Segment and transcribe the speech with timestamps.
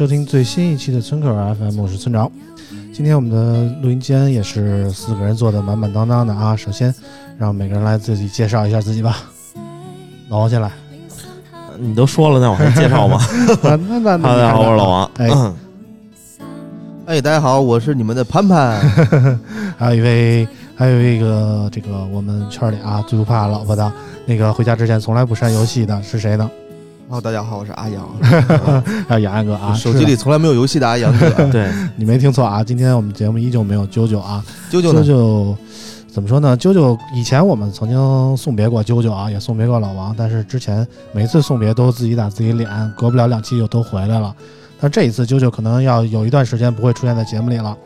[0.00, 2.32] 收听最新一期的村口 FM，我是村长。
[2.90, 6.56] 今天我们的录音间也是四个人坐的满满当当的啊。
[6.56, 6.94] 首先，
[7.36, 9.18] 让每个人来自己介绍一下自己吧。
[10.30, 10.72] 老王先来。
[11.78, 13.20] 你都说了，那我还介绍吗？
[13.62, 15.10] 那 那那，大家 好，我是老王。
[15.18, 15.56] 哎嗯
[17.04, 18.80] 哎，大家好，我是你们的潘潘。
[19.76, 23.92] 还有一位，还有一个这个我们圈里啊最不怕老婆的
[24.24, 26.50] 那个，回家之前从来不删游戏的是谁呢？
[27.10, 28.08] 哦，大家好，我是阿阳。
[29.08, 31.28] 还 有杨安哥啊， 手机里从来没有游戏的阿阳哥。
[31.50, 35.04] 对，你没听错啊，今天我们节目依旧没有啾啾啊，啾啾啾呢？
[35.04, 35.56] 啾
[36.08, 36.56] 怎么说呢？
[36.56, 44.32] 啾啾以前我们曾经送别过啾啾啊，也送别过老王，但是之前每次送别都自己打自己脸，隔不了两期就都回来了。
[44.80, 47.76] 但这一次啾啾可能要有一段时间不会出现在节目里了。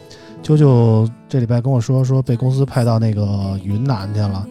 [0.42, 4.46] 啾啾这礼拜跟我说说被公司派到那个云南去了，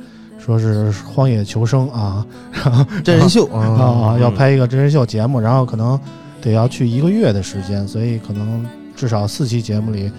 [0.45, 5.99] 说是荒野求生啊，然 后真人秀啊啊，啊要拍一个真人秀节目，然后可能
[6.41, 8.65] 得要去一个月的时间，所以可能
[8.95, 10.11] 至少四期节目里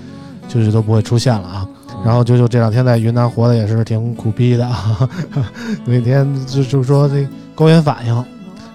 [0.49, 1.69] 就是都不会出现了啊。
[2.05, 5.09] 然后啾啾这两天在云南活的也是挺苦逼的啊，
[5.87, 8.25] 每天就就说这高原反应，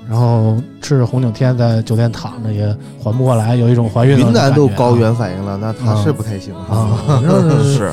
[0.09, 6.97] 然后吃着红景天在酒店躺着也缓不过来，有一种怀孕的云南都高原反应了，那他啊是不太行啊，
[7.61, 7.91] 是，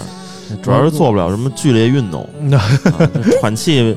[0.62, 2.28] 主要是做不了什么剧烈运动，
[3.40, 3.96] 喘气，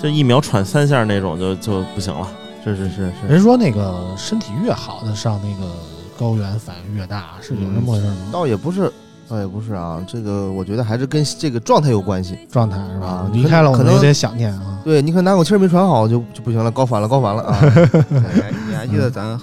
[0.00, 2.26] 这一秒喘三下那种就就不行了。
[2.64, 3.26] 是是是是。
[3.28, 5.72] 人说那个身体越好的上那个
[6.18, 8.16] 高原反应越大，是有这么回事吗？
[8.30, 8.92] 倒也不是，
[9.28, 10.04] 倒也不是啊。
[10.06, 12.38] 这个我觉得还是跟这个状态有关系。
[12.50, 13.30] 状态是吧啊？
[13.32, 14.78] 离开了我可能们有点想念啊。
[14.84, 17.58] 对，你可能拿口气儿没喘好就就不行了，高反了，高反了啊！
[17.62, 19.38] 哎你还记得咱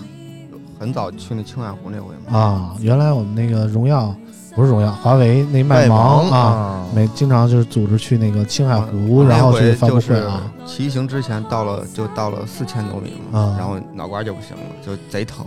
[0.80, 2.40] 很早去那青海湖那回吗？
[2.40, 4.16] 啊，原来我们那个荣耀
[4.58, 10.42] 不是荣耀，华为那麦芒啊，啊，每经常就是组织去那个青海湖，那然后去回发布就是会啊。
[10.66, 15.46] 骑行之前到了就到了四千多米嘛，啊然后脑瓜就不行了，就贼疼，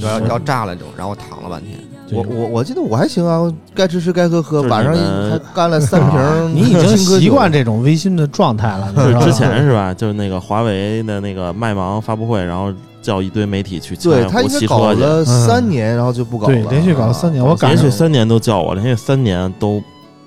[0.00, 1.78] 要要炸了就，然后躺了半天。
[2.10, 4.92] 我我我记得我还行啊，该吃吃该喝喝，晚上
[5.30, 9.94] 还干了三瓶儿你已经习惯这种微醺的状态了，就是 之前是吧？
[9.94, 19.82] 就是那个华为的那个麦芒发布会，然后叫一堆媒体去青对海湖他应该搞骑车去，了三年，然后就不搞了，对连续搞了三年，啊我连续三年都叫我，连续三年都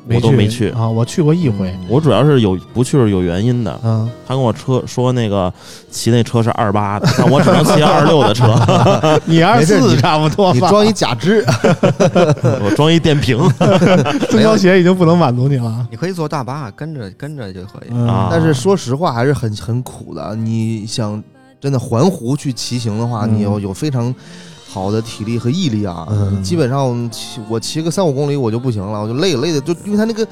[0.10, 0.70] 我都没去。
[0.72, 5.54] 啊，我去过一回，我主要是有不去是有原因的，嗯，他跟我车说那个
[5.92, 8.52] 骑那车是二八的，但我只能骑二六的车，
[9.26, 10.52] 你二四差不多？
[10.54, 11.46] 你装一假肢，
[12.64, 13.38] 我装一电瓶。
[14.32, 15.88] 增高鞋已经不能满足你了。
[15.92, 17.94] 你可以坐大巴，跟着跟着就可以。
[18.32, 20.36] 但是说实话还是很很苦的。
[20.36, 21.22] 你想
[21.62, 24.14] 真的环湖去骑行的话，嗯你要有非常
[24.68, 26.08] 好的体力和毅力啊。
[26.10, 30.28] 嗯基本上骑我骑个三五公里我就不行了，我就累累的，就因为它那个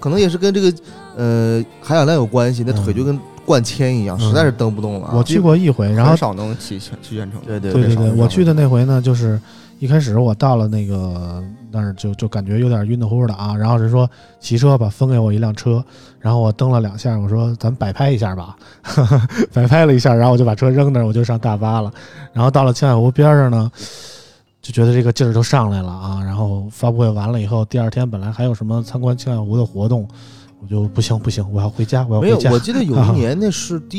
[0.00, 0.74] 可能也是跟这个
[1.16, 5.14] 呃含氧量有关系，那腿就跟灌铅一样，嗯实在是蹬不动了啊。
[5.14, 7.40] 我去过一回，然后很少能骑全去全程。
[7.46, 9.40] 对对对对对，少我去的那回呢，就是
[9.78, 14.08] 一开始我到了那个但是就就感觉有点晕乎乎的啊，然后人说
[14.38, 15.82] 骑车吧，分给我一辆车，
[16.20, 18.56] 然后我蹬了两下，我说咱摆拍一下吧，
[19.52, 21.90] 摆拍了一下，然后我就把车扔那儿，我就上大巴了，
[22.32, 23.70] 然后到了青海湖边上呢。
[24.62, 30.06] 就觉得这个劲儿就上来了啊，然后发布会完了以后，第二天本来还有什么参观青海湖的活动，
[30.62, 32.50] 我就不行不行，我要回家，我要没有，回家。
[32.52, 33.98] 我记得有 一年那是第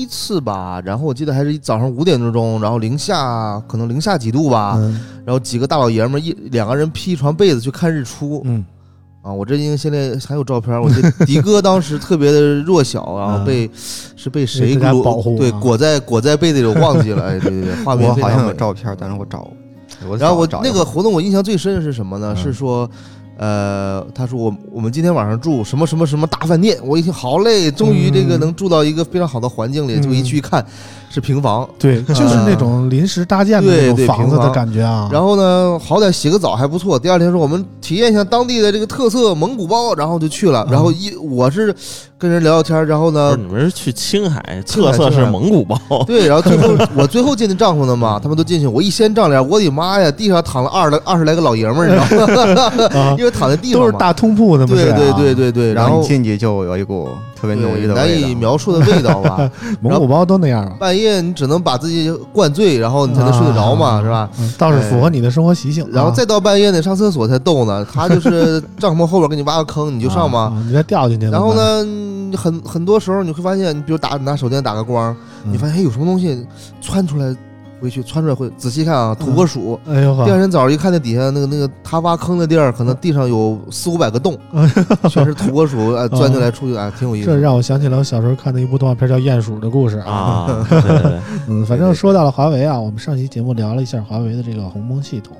[0.00, 8.64] 一次吧，然后我记得还是早上五点多钟，然后零下可能零下几度吧，嗯然后几个大老爷们儿一两个人披一床被子去看日出嗯，
[9.20, 18.52] 啊，我这因为现在还有照片，我记得迪哥当时特别的弱小，然后被是被谁被大家裹保护对啊裹在裹在被子里，我忘记了，哎，对对对，画面我好像有。
[18.54, 19.46] 照片，但是我找，
[20.08, 22.32] 我然后我那个活动我印象最深的是什么呢？
[22.34, 22.88] 嗯是说，
[23.38, 28.40] 呃，他说我我们今天晚上住什么什么什么大饭店，我一听好嘞，终于这个嗯。
[28.40, 30.02] 能住到一个非常好的环境里，嗯。
[30.02, 30.64] 就一去一看
[31.10, 31.68] 是平房。
[31.78, 35.08] 对，就是那种临时搭建的那对对种房子的感觉啊。
[35.12, 36.98] 然后呢，好歹洗个澡还不错。
[36.98, 40.64] 第二天说我们体验一下当地的这个特色蒙古包，然后就去了。
[40.68, 41.74] 嗯然后一我是
[42.18, 52.88] 跟人聊聊天，然后呢，你们是去青海，特色是蒙古包， 对，然后最后我最后进的帐篷的嘛，他们都进去，我一掀帐帘，我的妈呀，地上躺了二来二十来个老爷们儿，你知道吗？
[53.00, 57.08] 啊因为躺在地上都是大通铺的嘛，对对对对对，然后你进去就有一股
[57.40, 58.34] 特别浓郁的难以。
[58.34, 59.50] 描述的味道吧。
[59.80, 64.28] 蒙古包都那样啊，半夜你只能把自己灌醉，然后你才能睡得着嘛，啊是吧？？
[64.40, 65.88] 嗯倒是符合你的生活习性啊。
[65.92, 67.86] 然后再到半夜得，上厕所才逗呢。
[67.92, 70.40] 他就是 帐篷后边给你挖个坑，你就上嘛。
[70.54, 71.26] 啊，你再掉进去。
[71.28, 71.54] 然后？
[71.54, 76.46] 呢，嗯很很多时候你会发现，你比如打拿手电打个光，嗯你发现哎有什么东西
[76.80, 77.34] 窜出来，
[77.80, 79.78] 回去窜出来会仔细看啊，土拨鼠。
[79.86, 84.36] 哎呦第二天早上一看，那底下那个那个他挖坑的地儿，可能地上有四五百个洞，
[85.08, 87.26] 全是土拨鼠啊 钻进来出去啊，挺有意思。
[87.26, 95.36] 这让我想起了我小时候看的一部动画片叫《鼹鼠的故事》啊，对对对， 嗯，反正说到了华为啊，我们上期节目聊了一下华为的这个鸿蒙系统，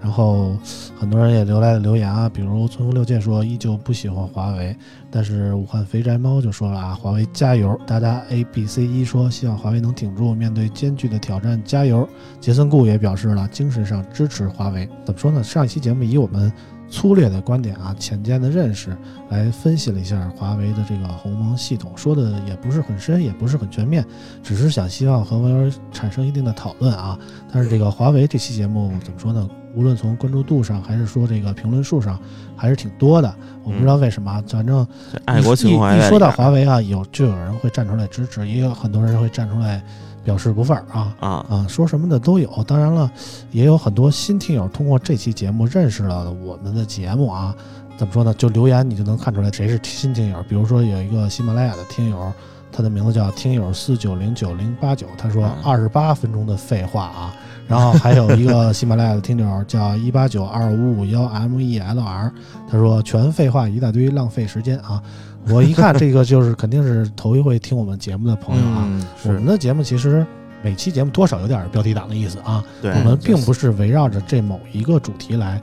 [0.00, 0.56] 然后
[0.98, 4.76] 很多人也留来了留言啊，比如村夫六剑说依旧不喜欢华为，
[5.10, 7.78] 但是武汉肥宅猫就说了啊，华为加油！
[7.86, 12.08] 大家 A B C 一说希望华为能挺住，面对艰巨的挑战加油。
[12.40, 14.88] 杰森顾也表示了精神上支持华为。
[15.04, 15.42] 怎么说呢？
[15.42, 16.52] 上一期节目以我们
[16.90, 18.96] 粗略的观点啊、浅见的认识
[19.30, 24.04] 来分析了一下华为的这个鸿蒙系统，说的也不是很深，也不是很全面，
[24.42, 27.18] 只是想希望和网友产生一定的讨论啊。
[27.52, 29.48] 但是这个华为这期节目怎么说呢？
[29.74, 32.18] 无论从关注度上，还是说这个评论数上，
[32.56, 33.32] 还是挺多的。
[33.62, 34.86] 我不知道为什么啊，反正
[35.24, 39.82] 爱国情怀一一说到华为啊，有就有人会站出来支持，也有很多人会站出来
[40.24, 41.16] 表示不忿儿啊。
[41.20, 42.48] 啊，啊，说什么的都有。
[42.66, 43.10] 当然了，
[43.50, 47.54] 也有很多新听友通过这期节目认识了我们的节目啊。
[47.96, 48.32] 怎么说呢？
[48.34, 50.40] 就留言你就能看出来谁是新听友。
[50.48, 52.32] 比如说有一个喜马拉雅的听友，
[52.78, 57.34] 他的名字叫听友四九零九零八九，他说嗯二十八分钟的废话啊。
[57.66, 62.32] 然后还有一个 喜马拉雅的听友叫一八九二五五幺 M E L R，
[62.70, 65.02] 他说全废话一大堆，浪费时间啊。
[65.48, 68.84] 我一看这个就是肯定是头一回听我们节目的朋友啊。
[68.86, 70.24] 嗯，我们的节目其实
[70.62, 75.60] 每期节目多少有点标题党的意思啊，对我们并不是围绕着这某一个主题来，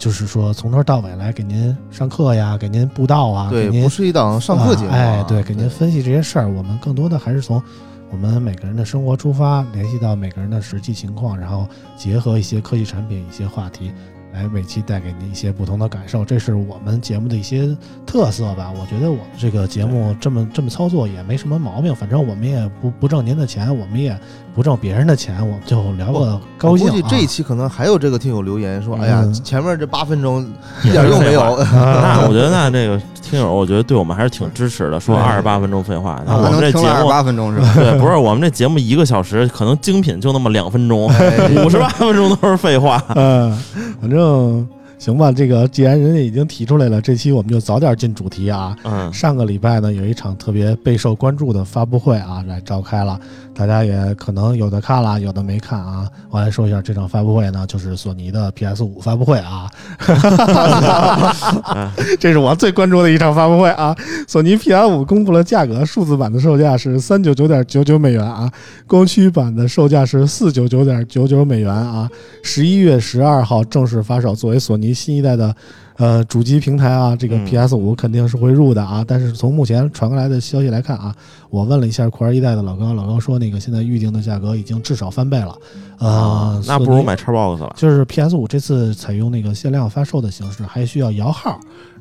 [0.00, 6.48] 就是说从头到尾来给您上课呀，给您布道啊，对，给您不是一档上课节目啊，啊哎，对，给您分析这些事儿。
[6.48, 7.62] 我们更多的还是从
[8.10, 11.68] 我们每个人的生活出发，联系到每个人的实际情况，然后
[11.98, 13.92] 结合一些科技产品、一些话题。
[14.32, 17.76] 来每期带给您一些不同的感受，这是我们节目的一些
[18.06, 18.72] 特色吧。
[18.80, 24.16] 我觉得我们这个节目这么这么操作也没什么毛病，反正我们也不不挣您的钱，我们也
[24.60, 26.90] 不挣别人的钱，我们就聊个高兴、啊。
[26.90, 30.46] 估计这一期可能还有这个听友留言说：“嗯哎呀，前面这八分钟
[30.84, 31.40] 一点用没有。
[31.72, 35.00] 那我觉得那这个听友，我觉得对我们还是挺支持的。
[35.00, 37.72] 说二十八分钟废话，那啊我们这节目八分钟是吧？
[37.74, 43.02] 对，不是我们这节目一个小时，可能精品就那么两分钟，哎 五十八分钟都是废话。
[43.14, 43.58] 嗯，
[43.98, 44.68] 反正
[45.00, 45.32] 行吧。
[45.32, 48.76] 这个既然人家已经提出来了，这期我们就早点进主题啊。
[48.84, 53.18] 嗯，上个礼拜呢，有一场特别备受关注的发布会啊，来召开了，
[53.54, 56.06] 大家也可能有的看了，有的没看啊。
[56.28, 59.66] 我来说一下这场发布会呢，就是索尼的 PS 五发布会啊，
[62.20, 63.96] 这是我最关注的一场发布会啊。
[64.28, 68.52] 索尼 PS 五公布了价格，数字版的售价是三九九点九九美元啊，
[68.86, 72.06] 光驱版的售价是四九九点九九美元啊。
[72.42, 75.54] 十一月十二号正式发售，作为索尼新一代的
[75.96, 79.04] 呃主机平台啊，这个嗯 PS 五肯定是会入的啊。
[79.06, 81.14] 但是从目前传过来的消息来看啊，
[81.50, 85.56] 我问了一下酷儿一代的老高，老高说那个现在预定的价格已经至少翻倍了，
[85.98, 87.74] 呃，啊那不如买 Xbox 了。
[87.76, 91.58] 就是 PS 五这次采用那个限量发售的形式，还需要摇号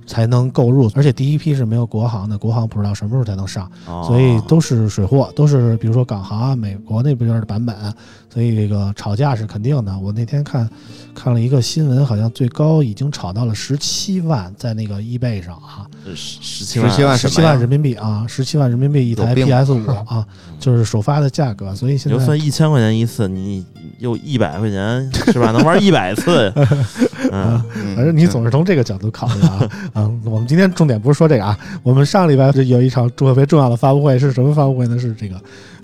[0.10, 4.04] 才能购入，而且第一批是没有国行的，国行不知道什么时候才能上，哦。
[4.08, 7.76] 所以都是水货，都是比如说港行啊、美国那边的版本，
[8.34, 9.96] 所以这个炒价是肯定的。
[10.00, 10.68] 我那天看
[11.14, 15.86] 看了一个新闻，好像最高已经炒到了十七万，在那个 eBay 上啊，
[16.16, 20.26] 十十七万十七万十七万人民币啊，十七万人民币一台 PS 五啊，
[20.60, 23.64] 就是首发的价格，所以现在就算一千块钱一次，你
[24.00, 25.52] 又一百块钱是吧？
[25.52, 26.52] 能玩一百次，
[27.32, 34.98] 嗯，嗯反正你总是从这个角度考虑啊 嗯，我们今天重点不是说这个啊，我们上礼拜是有一场特别重要的发布会，是什么发布会呢？
[34.98, 35.40] 是这个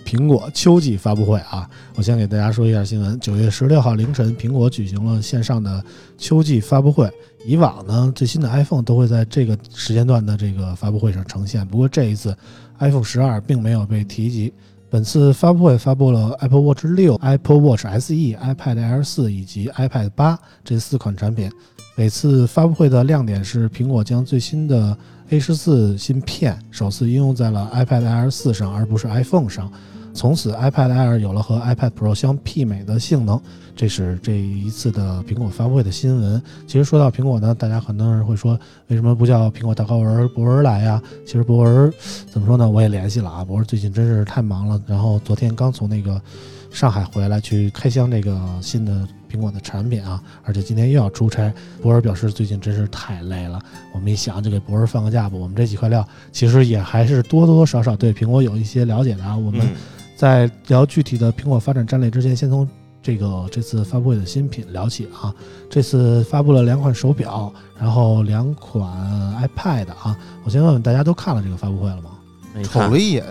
[0.05, 1.69] 苹果秋季发布会啊。
[1.95, 5.83] 我先给大家说一下新闻：九月十六号凌晨，苹果举行了线上的
[6.17, 7.11] 秋季发布会。
[7.45, 12.35] 以往呢，最新的 iPhone 都会在这个时间段的这个发布会上呈现，不过这一次
[12.79, 14.53] iPhone 十二并没有被提及。
[14.89, 21.51] 本次发布会发布了 Apple Watch 六、Apple Watch SE、iPad Air 四以及 iPad 八这四款产品。
[21.97, 24.95] 每次发布会的亮点是，苹果将最新的
[25.29, 29.71] A 十四芯片首次应用在了 iPad Air 四上，而不是 iPhone 上。
[30.13, 33.39] 从此，iPad Air 有了和 iPad Pro 相媲美的性能。
[33.77, 36.41] 这是这一次的苹果发布会的新闻。
[36.67, 41.01] 其实说到苹果呢，大家很多人会说，为什么不叫苹果大高文博文来呀？
[41.25, 41.93] 其实博文
[42.29, 42.69] 怎么说呢？
[42.69, 44.81] 我也联系了啊，博文最近真是太忙了。
[44.85, 46.21] 然后昨天刚从那个
[46.71, 51.53] 上海回来，去开箱这个新的苹果的产品啊，而且今天又要出差。
[51.81, 53.59] 博尔表示最近真是太累了。
[53.93, 55.35] 我们一想就给博尔放个假吧。
[55.35, 59.35] 我们这几块料其实也还是多多少少对苹果有一些了解的啊。
[59.35, 59.67] 我们。
[60.17, 62.65] 在聊具体的苹果发展战略之前，先从
[63.03, 65.35] 这个这次发布会的新品聊起啊。
[65.69, 68.89] 这次发布了两款手表，然后两款
[69.43, 70.17] iPad 啊。
[70.45, 72.11] 我先问问大家都看了这个发布会了吗？
[72.63, 73.23] 瞅了一眼，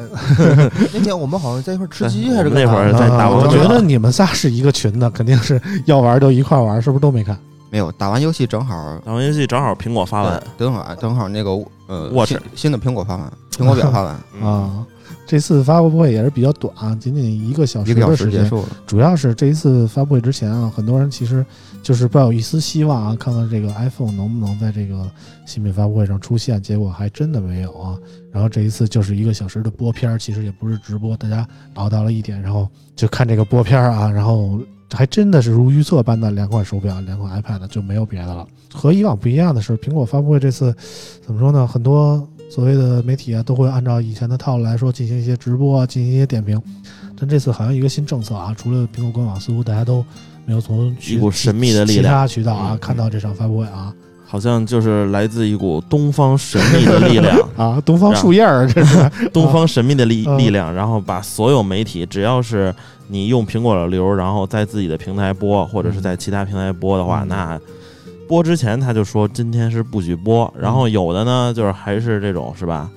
[0.92, 7.38] 那天我们好像在一块吃鸡还是那会儿在打我觉得你们仨是一个群的，肯定是要玩就一块玩，是不是都没看？
[7.70, 11.50] 没有，打完游戏正好，打完游戏正好苹果发完，正好正好那个
[11.86, 14.14] 呃，Watch 新的苹果发完，苹果表发完。
[14.42, 14.84] 啊。
[15.26, 18.50] 这次发布会也是比较短啊，仅仅一个小时的时间。
[18.86, 21.44] 主要是这一次发布会之前啊，很多人其实
[21.82, 25.10] 就是抱有一丝希望啊，看看这个 iPhone 能不能在这个
[25.46, 27.96] 新品发布会上出现，结果还真的没有啊。
[28.30, 34.60] 然后这一次就是一个小时的播片，其实也不是直播，大家熬到了一点，然后就看这个播片啊，然后
[34.92, 38.46] 还真的是如预测般的两款手表、两款 iPad 就没有别的了。
[38.72, 40.74] 和以往不一样的是，苹果发布会这次
[41.24, 41.66] 怎么说呢？
[41.66, 42.28] 很多。
[42.54, 46.60] 所谓的媒体啊，都会按照以前的套路来说进行一些直播啊，进行一些点评。
[47.18, 50.04] 但这次好像一个新政策啊，除了苹果官网，似乎大家都
[50.46, 52.04] 没有从一股神秘的力量。
[52.04, 53.92] 其他渠道啊看到这场发布会啊，
[54.24, 57.36] 好像就是来自一股东方神秘的力量。
[57.58, 59.10] 啊，东方树叶儿，这是。
[59.34, 62.72] 东方神秘的力力量，然后把所有媒体，只要是
[63.08, 67.60] 你用苹果的流，然后在自己的平台播，或者是在其他平台播的话，那。
[68.28, 72.90] 播之前他就说今天是不许播，然后有的呢就是还是这种是吧？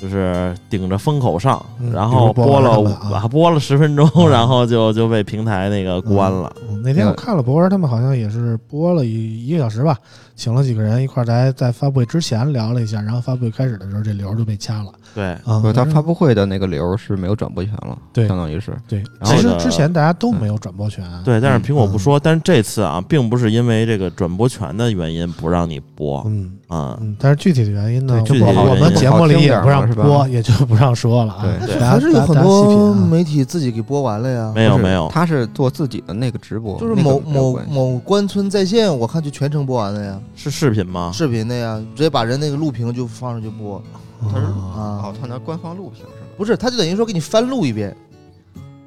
[0.00, 1.60] 就是顶着风口上，
[1.92, 6.54] 然后播了啊播了十分钟，然后就就被平台那个关了。
[6.84, 9.98] 那天我看了博文他们好像也是播了一一个小时吧。
[10.36, 14.92] 请了几个人一块儿来，在发布会之前聊了一下，然后发布会开始的时候，这流就被掐了。
[15.14, 19.02] 对，啊，他发布会的那个流是没有转播权了，对，相当于是对。
[19.24, 22.18] 其实之前大家都没有转播权，对，但是苹果不说。
[22.20, 31.44] 但是这次啊，并不是因为这个转播权的原因不让你播，嗯啊，但是具体的原因呢，具体我们节目里也不让播，也就不让说了啊。
[31.66, 34.52] 对，还是有很多媒体自己给播完了呀。
[34.54, 40.20] 没有没有，他是做自己的那个直播，就是某某某关村在线，我看就全程播完了呀。
[40.36, 41.10] 是视频吗？
[41.12, 43.82] 视频的呀，直接把人那个录屏就放上去播。
[44.32, 44.52] 他是啊，
[45.04, 46.10] 哦，他拿官方录屏是吗？
[46.36, 47.96] 不是，他就等于说给你翻录一遍。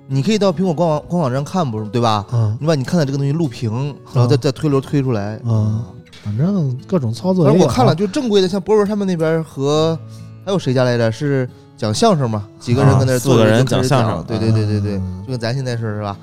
[0.08, 2.26] 你可以到苹果官网官网上看，不是对吧？
[2.34, 2.58] 嗯。
[2.60, 5.40] 你把你看的这个东西录屏，然后再再推流推出来。
[5.46, 5.82] 嗯。
[6.24, 7.46] 反正各种操作。
[7.46, 9.98] 反正我看了，就正规的，像博文他们那边和
[10.46, 11.12] 还有谁家来着？
[11.12, 12.46] 是讲相声嘛？
[12.60, 14.24] 几个人跟那四个人讲相声。
[14.28, 16.18] 对对对对对，就跟咱现在是是吧？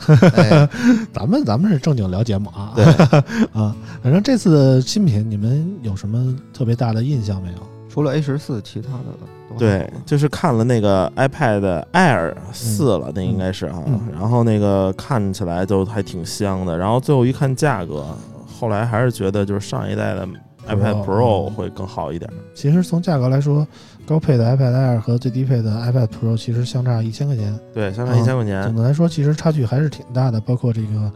[1.12, 2.72] 咱们咱们是正经聊节目啊。
[2.76, 2.84] 对
[3.52, 7.58] 啊，反正这次的新品，你们有什么特别大的印象没有？
[7.98, 13.82] 除了 A 十四，其他的对，就是看了那个 iPad Air 四了，那应该是啊。
[14.12, 18.06] 然后那个看起来就还挺香的，然后最后一看价格，
[18.46, 20.24] 后来还是觉得就是上一代的
[20.68, 22.30] iPad Pro 会更好一点。
[22.54, 23.66] 其实从价格来说，
[24.06, 27.58] 高配的 iPad Air 和最低配的 iPad Pro 其实相差一千块钱。
[27.74, 28.62] 对，相差一千块钱。
[28.62, 31.10] 总的来说，其实差距还是挺大的，包括这个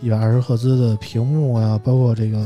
[0.00, 2.44] 一百二十赫兹的屏幕啊，包括这个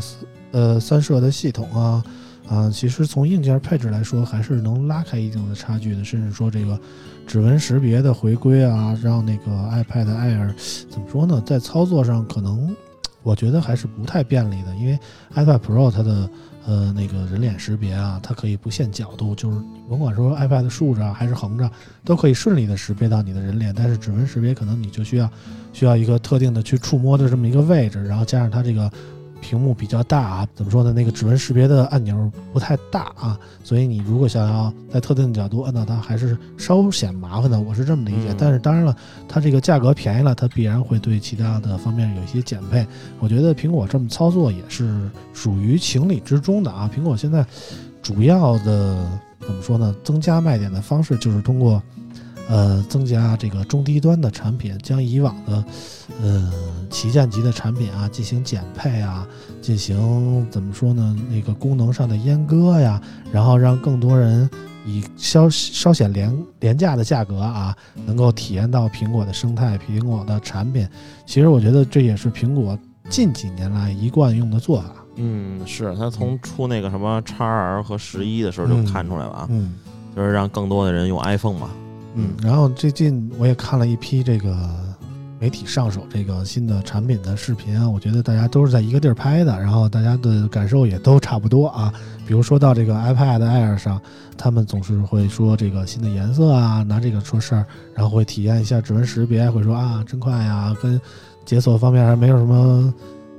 [0.50, 2.04] 呃三摄的系统啊。
[2.50, 6.02] 啊，其实从硬件配置来说，还是能拉开一定的差距的。
[6.02, 6.76] 甚至说这个
[7.24, 10.52] 指纹识别的回归啊，让那个 iPad Air
[10.90, 12.74] 怎么说呢，在操作上可能
[13.22, 14.74] 我觉得还是不太便利的。
[14.74, 14.98] 因为
[15.36, 16.28] iPad Pro 它的
[16.66, 19.56] 呃那个人脸识别啊，它可以不限角度，就是
[19.88, 21.70] 甭管说 iPad 竖着还是横着，
[22.04, 23.72] 都可以顺利的识别到你的人脸。
[23.72, 25.30] 但是指纹识别可能你就需要
[25.72, 28.90] 需要一个特定的去触摸的这么一个位置，然后加上它这个。
[29.40, 30.92] 屏幕比较大啊，怎么说呢？
[30.92, 37.60] 那个指纹识别的按钮不太大啊，所以你如果想要在特定的角度按到它，还是稍显麻烦的。
[37.60, 38.34] 我是这么理解。
[38.38, 38.96] 但是当然了，
[39.28, 42.86] 它这个价格便宜了，它必然会对其他的方面有一些减配。
[43.18, 46.90] 我觉得苹果这么操作也是属于情理之中的啊。
[46.94, 47.44] 苹果现在
[48.02, 49.06] 主要的
[49.40, 49.94] 怎么说呢？
[50.04, 51.82] 增加卖点的方式就是通过
[52.50, 55.64] 呃增加这个中低端的产品，将以往的
[56.20, 56.52] 呃
[56.90, 59.26] 旗舰级的产品啊进行减配啊，
[59.62, 61.16] 进行怎么说呢？
[61.30, 63.00] 那个功能上的阉割呀，
[63.32, 64.50] 然后让更多人
[64.84, 70.88] 以稍稍显廉廉价的价格啊，能够体验到苹果的生态、苹果的产品。
[71.24, 72.76] 其实我觉得这也是苹果
[73.08, 74.90] 近几年来一贯用的做法。
[75.16, 79.74] 嗯，是他从出那个什么 x R 和十一的时候就看出来了啊，嗯
[80.16, 81.68] 就是让更多的人用 iPhone 嘛。
[82.14, 84.68] 嗯，然后最近我也看了一批这个
[85.38, 91.92] 媒体上手这个新的产品的视频啊，我觉得大家都是在一个地儿拍的，然后大家的感受也都差不多啊。
[92.26, 94.00] 比如说到这个 iPad Air 上，
[94.36, 97.64] 他们总是会说这个新的颜色啊，拿这个说事儿，
[97.94, 101.00] 然后会体验一下指纹识别，会说啊真快呀，跟
[101.46, 102.92] 解锁方面还没有什么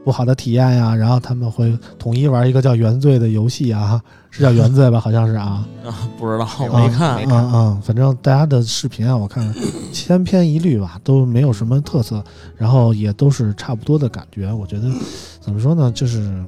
[0.04, 0.96] 不好的体验呀。
[0.96, 5.00] 然后他们会统一玩一个叫原罪的游戏啊，是叫原罪吧？
[5.00, 5.66] 好像是啊。
[5.86, 7.26] 啊，不知道，没我没看没。
[7.26, 9.54] 嗯嗯，反正大家的视频啊，我看
[9.92, 12.24] 千篇一律吧，都没有什么特色，
[12.58, 14.52] 然后也都是差不多的感觉。
[14.52, 14.90] 我觉得
[15.40, 16.44] 怎么说呢，就是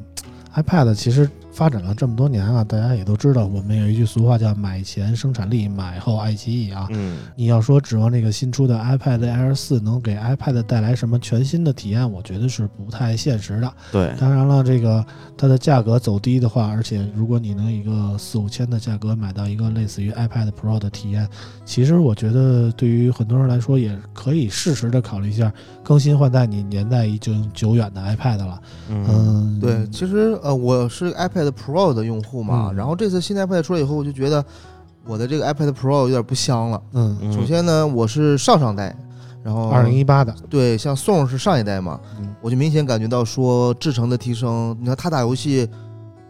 [0.56, 6.88] iPad 其实发展了这么多年啊，大家也都知道，我们有一句俗话叫“买前生产力，买后爱奇艺”啊。
[6.90, 13.72] 嗯，你要说指望这个新出的 iPad Air 四能给 iPad 带来什么全新的体验，我觉得是不太现实的。
[13.92, 15.06] 对，当然了，这个
[15.38, 21.28] 它的价格走低的话，而且如果你能一个四五千的价格买到一个类似于 iPad Pro 的体验，
[21.64, 28.62] 其实我觉得对于很多人来说，也可以适时的考虑一下更新换代你年代已经久远的 iPad 了。
[28.90, 34.44] 嗯，嗯，对，其实呃，我是 iPad Pro 的用户嘛，嗯然后这次新的 iPad 出来以后，我就觉得
[35.06, 36.82] 我的这个 iPad Pro 有点不香了。
[36.94, 38.96] 嗯，嗯首先呢，我是上上代，
[39.44, 44.76] 然后二零一八的，对，像宋是上一代嘛，嗯我就明显感觉到说制程的提升。
[44.80, 45.68] 你看他打游戏，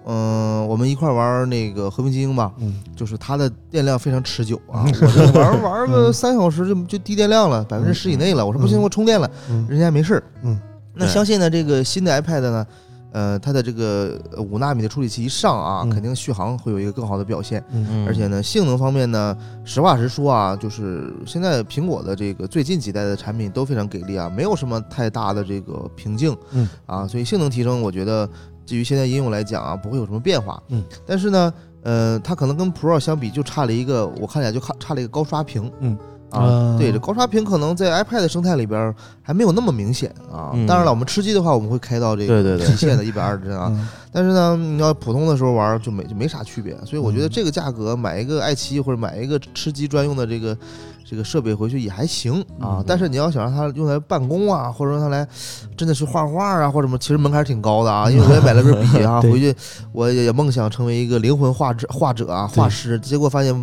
[0.05, 8.45] 嗯、我们一块儿玩那个和平精英吧，嗯就是它的电量非常持久啊， 我这玩玩个嗯三小时就就低电量了，百分之十以内了。
[8.45, 10.23] 我说不行，嗯我充电了，嗯人家没事儿。
[10.41, 10.59] 嗯，
[10.93, 12.67] 那对相信呢，这个新的 iPad 呢，
[13.13, 17.63] 呃，它的这个呃五纳米的处理器一上啊，嗯肯定续航会有一个更好的表现。
[17.71, 28.27] 嗯嗯，而且呢，性能方面呢，实话实说啊，就是现在苹果的这个最近几代的产品都非常给力啊，没有什么太大的这个瓶颈，嗯啊，所以性能提升，我觉得
[28.65, 35.95] 基于现在应用来讲啊，不会有什么变化，嗯，但是呢，呃，它可能跟 Pro 相比就差了一个，我看起来就差差了一个高刷屏，嗯。
[36.33, 40.51] 啊，呃对，这高刷屏可能在 iPad 生态里边还没有那么明显啊。
[40.53, 43.67] 嗯当然了，我们吃鸡的话，我们会开到这个极限的一百二十帧啊。
[43.71, 50.55] 嗯 但是呢，你要普通的时候玩就没就没啥区别，所以我觉得嗯这个价格买一个爱奇艺或者买一个吃鸡专用的这个
[51.03, 52.83] 这个设备回去也还行啊嗯。
[52.87, 55.27] 但是你要想让它用来办公啊，或者让它来
[55.75, 58.09] 真的是画画啊或者什么，其实门槛挺高的啊。
[58.09, 59.53] 因为我也买了根笔啊， 回去
[59.91, 63.53] 我也梦想成为一个灵魂画者画者啊画师，结果发现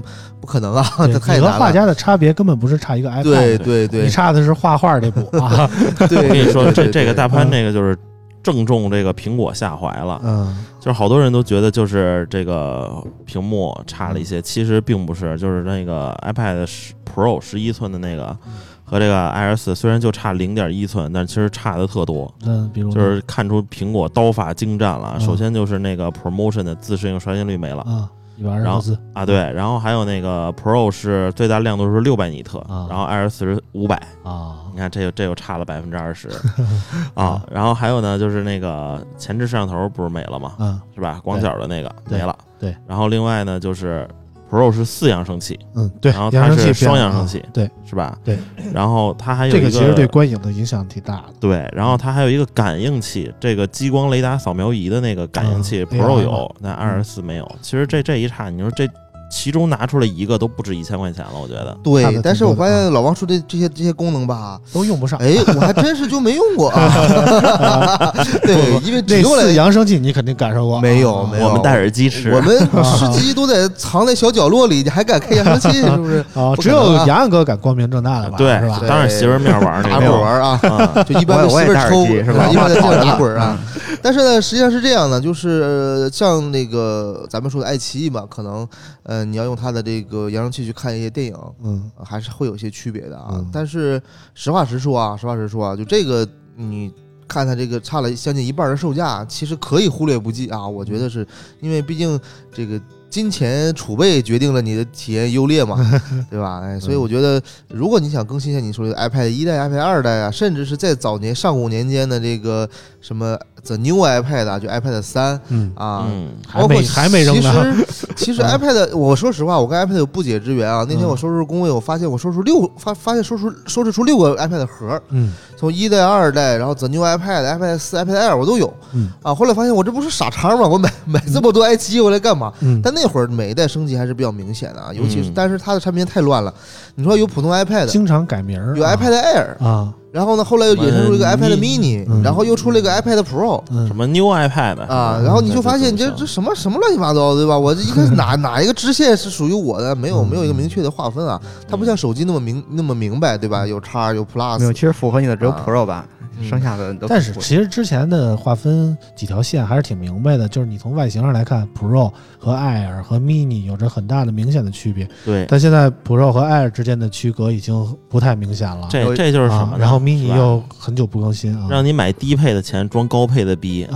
[0.40, 0.82] 不可能啊，
[1.20, 1.70] 太你和画。
[1.70, 5.70] 家的差别根本不是差一个 iPad，对对对你差的是画画这步啊。
[6.08, 7.96] 对，我跟你说，这这个大潘那个就是
[8.42, 10.20] 正中这个苹果下怀了。
[10.24, 10.64] 嗯。
[10.78, 18.34] 就是好多人都觉得就是这个屏幕差了一些，其实并不是，就是那个 iPad 十 Pro 十一寸的那个
[18.82, 25.16] 和这个 Air 四虽然就差零点一寸，但其实差的特多，嗯，比如就是看出苹果刀法精湛了。
[25.16, 25.20] 嗯。
[25.20, 27.82] 首先就是那个 Promotion 的自适应刷新率没了。
[27.82, 28.08] 啊，
[28.40, 36.28] 一百二十然后赫兹啊，对，然后还有那个 Pro 是最大亮度是六百尼特，啊然后 Air 四十五百，啊你看这又这又差了百分之二十
[37.14, 37.44] 啊。
[37.50, 40.54] 然后还有呢，就是那个前置摄像头不是没了吗？
[40.58, 41.20] 嗯是吧？
[41.22, 42.34] 广角的那个没了。
[42.58, 42.74] 对。
[42.86, 44.08] 然后另外呢，就是
[44.50, 48.18] Pro 是四扬声器，嗯，对，然后它是双扬声器对，是吧？
[48.24, 48.36] 对。
[48.74, 51.26] 然后它还有一这个其实对观影的影响挺大的。
[51.38, 57.56] 对，然后它还有一个感应器，这个激光雷达扫描仪的那个感应器嗯 Pro 有，但二十四没有。
[57.62, 58.88] 其实这这一差，你说这
[59.30, 61.76] 其中拿出来一个都不止一千块钱了，我觉得。
[61.82, 65.18] 对，但是我发现老王说的这些这些功能吧，都用不上。
[65.20, 68.12] 哎，我还真是就没用过啊。
[68.42, 72.58] 对，因为只那用来四扬声器你肯定感受过，没有啊没有我们戴耳机吃，我们
[72.98, 76.18] 吃鸡都在藏在小角落里，你还敢开扬声器，是不是？
[76.34, 78.80] 啊，只有可能啊洋洋哥敢光明正大的玩，对是吧？
[78.88, 83.56] 当着媳妇儿面玩那打个滚玩啊，啊，就一般被媳妇抽，机是吧一般在地上打滚啊。
[84.02, 88.68] 但是呢，实际上是这样的，就是呃像那个咱们说的爱奇艺嘛，可能
[89.02, 93.30] 呃你要用它的这个扬声器去看一些电影，嗯呃还是会有些区别的啊。
[93.34, 94.00] 嗯但是
[94.34, 96.92] 实话实说啊，实话实说啊，就这个你
[97.28, 100.66] 看它这个差了将近一半的售价，其实可以忽略不计啊。
[100.66, 101.26] 我觉得是
[101.60, 102.18] 因为毕竟
[102.52, 102.80] 这个
[103.10, 105.76] 金钱储备决定了你的体验优劣嘛，
[106.30, 106.60] 对吧？
[106.62, 112.68] 哎，所以我觉得，如果你想更新一下你说的 iPad 一代、iPad 二代啊，甚至是在早年上古年间的这个
[113.00, 117.76] 什么 The New iPad 啊，就 iPad 三嗯，啊，嗯，还没包括还没扔呢。
[117.84, 120.86] 其实 其实 iPad，我说实话，我跟 iPad 有不解之缘啊。
[120.88, 129.34] 那天嗯我收拾工位，我发现我收拾六发发现收拾收拾出六个 iPad 盒，嗯从一代、二代，然后 The New iPad、iPad 四、iPad Air 我都有嗯啊。
[129.34, 130.66] 后来发现我这不是傻叉吗？
[130.66, 132.52] 我买买这么多 i 七回来干嘛？
[132.60, 136.52] 嗯，但那会儿每一代升级还是比较明显的啊，尤其是嗯但是它的产品太乱了。
[136.94, 138.94] 你说有普通 iPad，经常改名儿，有啊。
[138.94, 142.22] iPad Air，啊，然后呢后来又衍生出一个 iPad 嗯。
[142.22, 143.62] 然后又出了一个 iPad Pro。
[143.70, 143.86] 嗯。
[143.86, 147.58] 什么 New iPad 啊，然后你就发现你这这什么什么乱七八糟，对吧？
[147.58, 150.28] 我这一开始哪哪一个支线是属于我的，没有嗯。
[150.28, 151.40] 没有一个明确的划分啊。
[151.68, 153.66] 它不像手机那么明那么明白，对吧？
[153.66, 155.62] 有叉有，Plus，没有其实符合你的只有啊。
[155.66, 156.04] Pro 版，
[156.38, 156.48] 嗯。
[156.48, 168.88] 剩下的都但是其实之前的划分几条线还是挺明白的，就是你从外形上来看，Pro 和 Air 和 Mini 有着很大的明显的区别，对，但现在 Pro 和 Air 之间的区隔已经不太明显了。
[168.90, 173.86] 这这就是什么？，啊然后 Mini 又很久不更新啊，让你买低配的钱装高配的逼，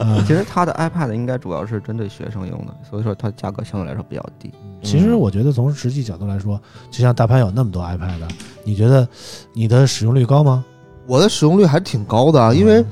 [0.00, 4.50] 嗯其实它的 iPad 应该主要是针对学生用的，所以说它价格相对来说比较低。
[4.82, 8.18] 其实我觉得从实际角度来说，就像大潘有那么多 iPad，
[8.64, 9.08] 你觉得
[9.54, 10.62] 你的使用率高吗？
[11.06, 12.52] 我的使用率还是挺高的啊。
[12.52, 12.84] 因为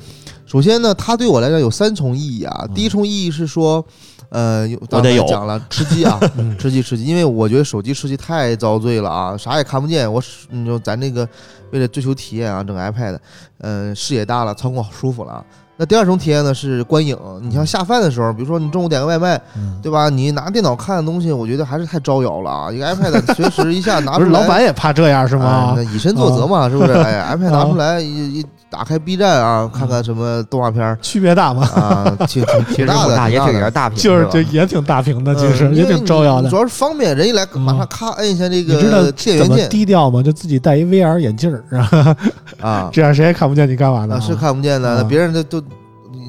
[0.47, 2.65] 首先呢，它对我来讲有三重意义啊。
[2.67, 3.85] 嗯第一重意义是说，
[4.31, 10.11] 呃，有刚我得有才讲了吃鸡啊， 嗯吃鸡吃鸡，因为我觉得手机吃鸡太遭罪了啊，啥也看不见。
[10.11, 11.29] 我使你说咱这个
[11.73, 13.19] 为了追求体验啊，整个 iPad，
[13.59, 15.45] 嗯、视野大了，操控好舒服了啊。
[15.77, 20.11] 那第二种体验呢是观影，你像下饭的时候，比如说你中午点个外卖，嗯，对吧？
[20.11, 22.71] 你拿电脑看的东西，我觉得还是太招摇了啊！
[22.71, 25.83] 一个 iPad 随时一下拿出来，不是老板也怕这样是哎吗那？
[25.83, 26.93] 以身作则嘛，是不是？
[27.01, 31.67] 哎，iPad 拿啊出来一一打开 B 站啊，看看什么动画片儿区别大吗？
[31.75, 33.71] 啊，挺挺其实 挺大的，不大，挺也是也是。
[33.71, 36.57] 大屏，就是吧这也挺大屏的，其实也挺招摇的主。
[36.57, 40.23] 要是方便，人一来嗯马上咔摁一下这你知道个电怎么源键低调吗？
[40.23, 42.17] 就自己戴一 VR 眼镜儿，
[42.61, 44.21] 啊， 这样谁也看不见你干嘛呢？
[44.21, 45.63] 是看不见的，别人都都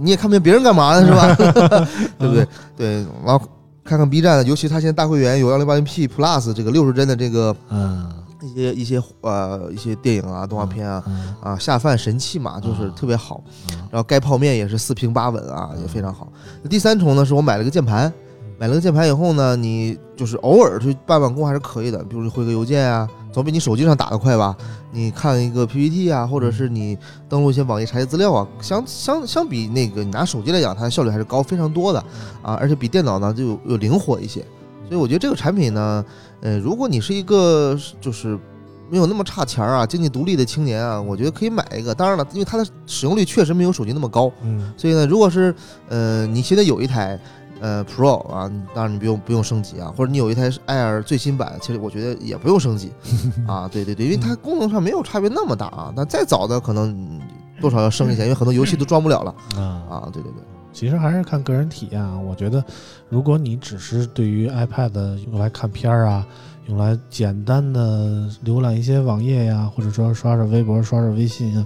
[0.02, 1.86] 你也看不见别人干嘛呢，是吧？
[2.18, 2.48] 对不对？
[2.76, 3.46] 对，然后
[3.84, 8.10] 看看 B 站，尤其他现在大会员有幺零八零 P Plus 这个六十帧的这个嗯，
[8.42, 13.44] 一些一些呃一些电影啊、动画片啊嗯啊下饭神器嘛，就是啊特别好。
[13.72, 16.32] 嗯然后盖泡面也是四平八稳啊，也非常好。
[16.64, 18.12] 那第三重呢，是我买了个键盘，
[18.58, 24.56] 买了个键盘以后呢，你就是偶尔去办办公还是可以的，比如你回个邮件啊，总比你手机上打的快吧？
[24.94, 32.00] 你看一个 PPT 啊，或者是你登录一些网页查一些资料啊，相相相比那个你拿手机来讲，它的效率还是高非常多的
[32.42, 34.46] 啊，而且比电脑呢就有灵活一些。
[34.92, 36.04] 所以我觉得这个产品呢，
[36.42, 38.38] 呃，如果你是一个就是
[38.90, 41.96] 没有那么差钱儿啊，经济独立的青年啊，我觉得可以买一个。
[41.96, 45.56] 当然了，因为它的使用率确实没有手机那么高，嗯所以呢，如果是
[45.88, 47.18] 呃你现在有一台
[47.62, 52.92] 呃 Pro 啊，当然你不用不用升级啊，或者你有一台 Air 最新版，其实我觉得也不用升级
[53.48, 53.70] 啊。
[53.72, 55.94] 对对对，因为它功能上没有差别那么大啊。
[55.96, 57.22] 那再早的可能嗯
[57.62, 60.10] 多少要升一下，因为很多游戏都装不了了啊啊。
[60.12, 62.18] 对对对，其实还是看个人体验啊。
[62.20, 62.64] 我觉得，
[63.10, 66.26] 如果你只是对于 iPad 用来看片儿啊，
[66.68, 71.66] 用来简单的浏览一些网页呀，或者说刷刷微博、刷刷微信啊，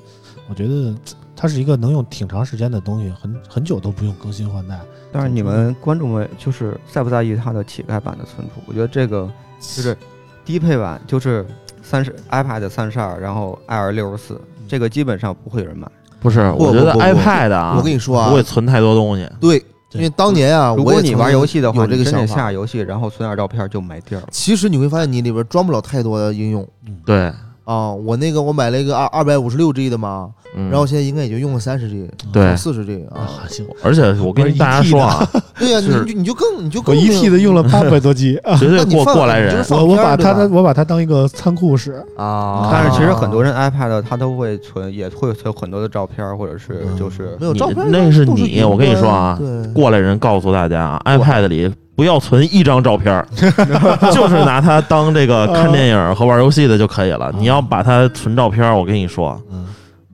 [0.49, 0.95] 我觉得
[1.35, 4.79] 它是一个能用挺长时间的东西，很很久都不用更新换代。
[5.11, 8.61] 但是你们观众们就是在不在意它的乞丐版的存储？
[8.65, 9.97] 我觉得这个就是
[10.43, 11.45] 低配版，就是
[11.81, 15.89] 三十 iPad 三十二，然后 Air 六十四，这个基本上不会有人买。
[16.25, 19.29] 不是，我觉得 iPad 啊，我跟你说啊不会存太多东西。
[19.39, 22.41] 对，因为当年啊，如果你玩游戏的话，有这个你真得想法。
[22.43, 24.27] 下游戏，然后存点照片就没地儿了。
[24.31, 26.67] 其实你会发现你里边装不了太多的应用
[27.05, 27.31] 对，
[27.65, 27.91] 啊。
[27.91, 33.19] 我那个我买了一个二二百五十六 G 的嘛，嗯然后现在应该也就用了三十 G，对四十 G 啊。
[33.21, 35.27] 啊，行，而且我跟大家说啊，
[35.59, 38.55] 对呀，你是就你就更你就我一 T 的用了八百多 G 啊。
[38.55, 39.69] 绝对过那你放过来人你就是。
[39.69, 53.25] 放我我把它片儿对吧我把它当一个仓库使，啊，但是其实很多人 iPad 它都会存，也会存很多的照片，或者是嗯就是没有你照片，那是都你我跟你说啊对，过来人告诉大家啊，iPad 里不要存一张照片，
[54.13, 57.31] 就是拿它当这个看电影和玩游戏的就可以了。
[57.37, 59.65] 你要把它存照片，我跟你说，嗯，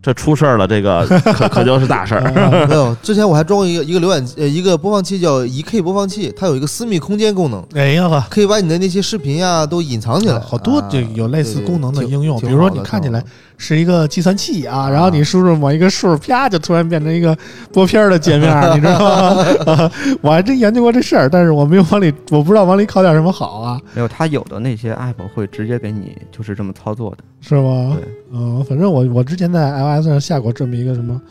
[0.02, 2.22] 这出事儿了，这个可 可就是大事儿。
[2.22, 2.96] 啊没有。
[3.02, 10.40] 之前我还装过一个一个浏览呃一个播放器叫一 K 播放器，它有一个私密空间功能，哎呀呵，可以把你的那些视频呀都隐藏起来。
[10.40, 13.24] 好多啊就有类似功能的应用，比如说你看起来
[13.64, 17.38] 是一个计算器啊，然后你输入某一个数，啪就突然变成一个
[17.72, 19.46] 播片儿的界面， 你知道吗？
[19.72, 27.18] 啊 我还真研究过这事儿，但是我没有往里，我不知道往里考点什么好啊，没有它有的那些 app 会直接给你就是这么操作的。
[27.40, 27.96] 是吗？
[27.96, 31.22] 对，嗯，反正我我之前在 iOS 上下过这么一个什么，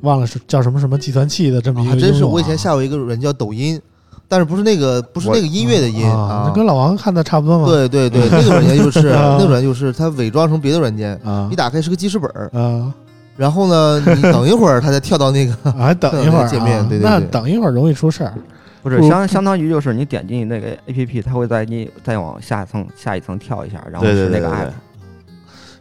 [0.00, 3.80] 忘了是叫什么什么计算器的这么一个还真是，我以前下过一个软件叫抖音，
[4.28, 6.52] 但是不是那个不是那个音乐的音啊，啊。
[6.54, 7.66] 跟老王看的差不多嘛。
[7.66, 12.92] 对对对， 那个软件就是啊那个软件就是它伪装成别的软件，啊你打开是个记事本儿，啊，
[13.36, 18.34] 然后呢，你等一会儿它再跳到那个啊 等一会儿啊界面 对对那等一会儿容易出事儿。
[18.82, 24.70] 不是相相当于就是你点进那个 A P P，它会在你再往下一层下一层跳一下，然后是那个 app。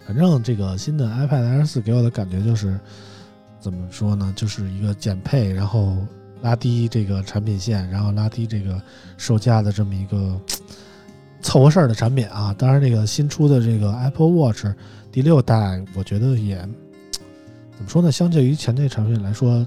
[0.08, 2.80] 反正这个新的 iPad Air 四给我的感觉就是，
[3.60, 5.98] 怎么说呢，就是一个减配，然后
[6.44, 8.80] 拉低这个产品线，然后拉低这个
[9.18, 10.40] 售价的这么一个
[11.42, 12.54] 凑合事儿的产品啊。
[12.58, 14.66] 当然，这个新出的这个 Apple Watch
[15.10, 16.58] 第六代，我觉得也
[17.72, 19.66] 怎么说呢，相较于前代产品来说，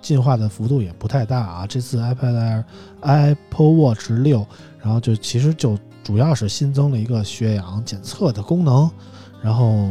[0.00, 1.66] 进化的幅度也不太大啊。
[1.66, 2.64] 这次 iPad Air
[3.02, 4.46] Apple Watch 六，
[4.80, 8.90] 然后就其实就主要是新增了一个血氧检测的功能。
[9.42, 9.90] 然后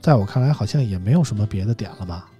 [0.00, 2.30] 在我看来，好像也没有什么别的点了吧？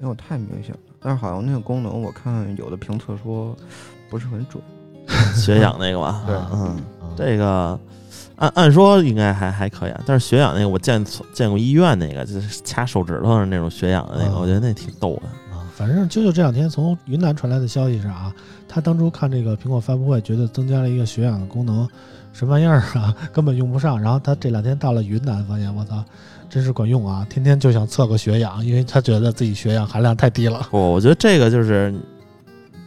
[0.00, 3.56] 没有太明显了，但是好像那个功能我看有的评测说
[4.10, 4.62] 不是很准。
[5.34, 6.76] 血氧那个吧， 对嗯，
[7.16, 7.78] 这个
[8.36, 15.22] 按按说应该还还可以啊，但是血氧那个我见见过医院那个，就是掐手指头上那种血氧的那个，嗯我觉得那挺逗的。
[15.56, 18.32] 啊，反正啾啾这两天从云南传来的消息是啊，
[18.68, 21.88] 他当初看这个苹果发布会，觉得增加了一个血氧的功能，
[22.32, 24.00] 什么玩意儿啊， 根本用不上。
[24.00, 26.04] 然后他这两天到了云南，发现我操，
[26.50, 27.24] 真是管用啊！
[27.30, 30.66] 天天就想测个血氧，因为他觉得自己血氧含量太低了。
[30.70, 31.94] 不，我觉得这个就是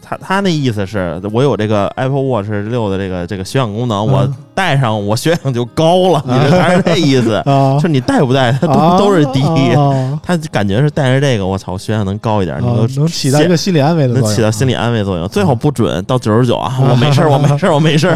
[0.02, 7.36] 他他那意思是我有这个 Apple Watch 六的这个这个血氧功能，我嗯戴上我血氧就高了，你这还是这意思？
[7.49, 9.41] 啊就你戴不戴，它都、啊都是低。
[9.41, 15.28] 啊他感觉是带着这个，我操，血氧能高一点，啊能能起到一个心理安慰的作用，能起到心理安慰作用。
[15.30, 18.13] 最好不准到九十九啊，我没事儿，我没事儿， 我没事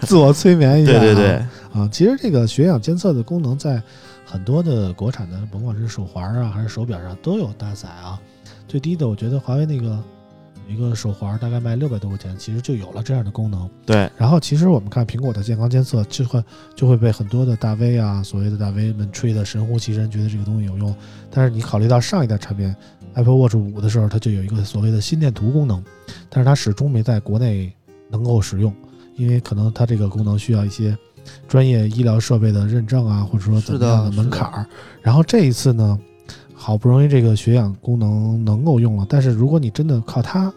[0.00, 0.90] 自我催眠一下。
[0.92, 1.28] 对对对，
[1.72, 3.80] 啊，其实这个血氧监测的功能在
[4.30, 8.20] 很多的国产的，甭管是手环啊还是手表上都有搭载啊。
[8.66, 9.98] 最低的，我觉得华为那个
[10.68, 13.66] 有一个手环，大概卖六百多块钱，其实就有了这样的功能。
[13.86, 16.44] 对，然后，其实我们看苹果的健康监测，就会
[16.76, 20.94] 就会被很多的大 V 啊，所谓的大 V 们吹得神乎其神，觉得这个东西有用。
[21.30, 22.76] 但是你考虑到上一代产品
[23.14, 25.82] Apple Watch 五的时候，它就有一个所谓的心电图功能，
[26.28, 27.72] 但是它始终没在国内
[28.10, 28.74] 能够使用，
[29.16, 30.94] 因为可能它这个功能需要一些
[31.46, 34.66] 专业医疗设备的认证啊，或者说怎么样的门槛儿。
[35.02, 35.98] 然后这一次呢，
[36.54, 40.52] 好不容易这个血氧功能能够用了，但是如果你真的靠它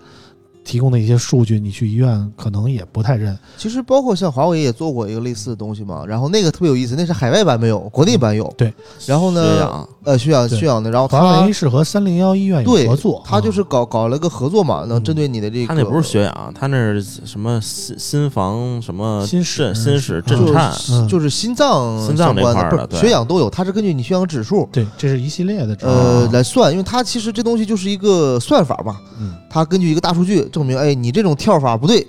[0.63, 3.37] 提供的一些数据，你去医院可能也不太认。
[3.57, 8.51] 其实包括像华为也做过一个类似的东西嘛，然后那个特别有意思，那是海外版没有，国内版有。
[8.57, 8.73] 对，
[9.05, 15.67] 然后呢血氧呃，血氧血氧的，然后华它为是和三零幺医院有合作，他就是啊搞搞了个合作嘛，能针对你的这个。
[15.67, 21.07] 他那不是血氧，他那是什么心心房什么心室心室就就是震颤，嗯。
[21.07, 24.67] 就是心脏心脏这相关的，不块儿的血氧都有，它是根据你血氧指数。
[24.71, 29.33] 对，这是一系列的指呃啊来算，因为它其实这东西就是一个算法嘛，嗯。
[29.49, 32.05] 它根据一个大数据证明，哎，你这种跳法不对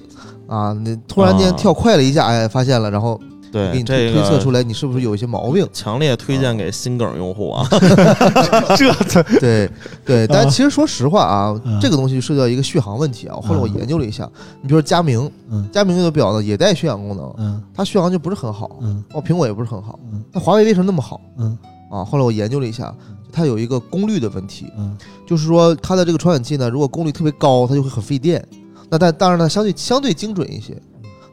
[0.47, 3.19] 啊，你突然间啊跳快了一下，哎，发现了，然后
[3.53, 5.67] 给对你这个推推测出来你是不是有一些毛病。
[5.73, 7.67] 强烈推荐给心梗用户啊！
[8.77, 9.71] 这才对
[10.05, 13.37] 对，但啊其实说实话啊嗯，这个东西涉及到一个续航问题啊。
[13.43, 14.29] 后来我嗯研究了一下，
[14.63, 19.99] 你比如说佳明，嗯佳明这个表呢也带续航功能，嗯它续航就不是很好，嗯哦，苹果也不是很好。
[20.13, 21.57] 嗯那华为为什么那么好嗯
[21.91, 22.03] 啊？
[22.05, 22.93] 后来我研究了一下，
[23.33, 24.97] 它有一个功率的问题，嗯。
[25.27, 28.47] 就是说它的这个传感器呢，如果功率特别高，它就会很费电。
[28.91, 30.77] 那但当然呢，相对相对精准一些。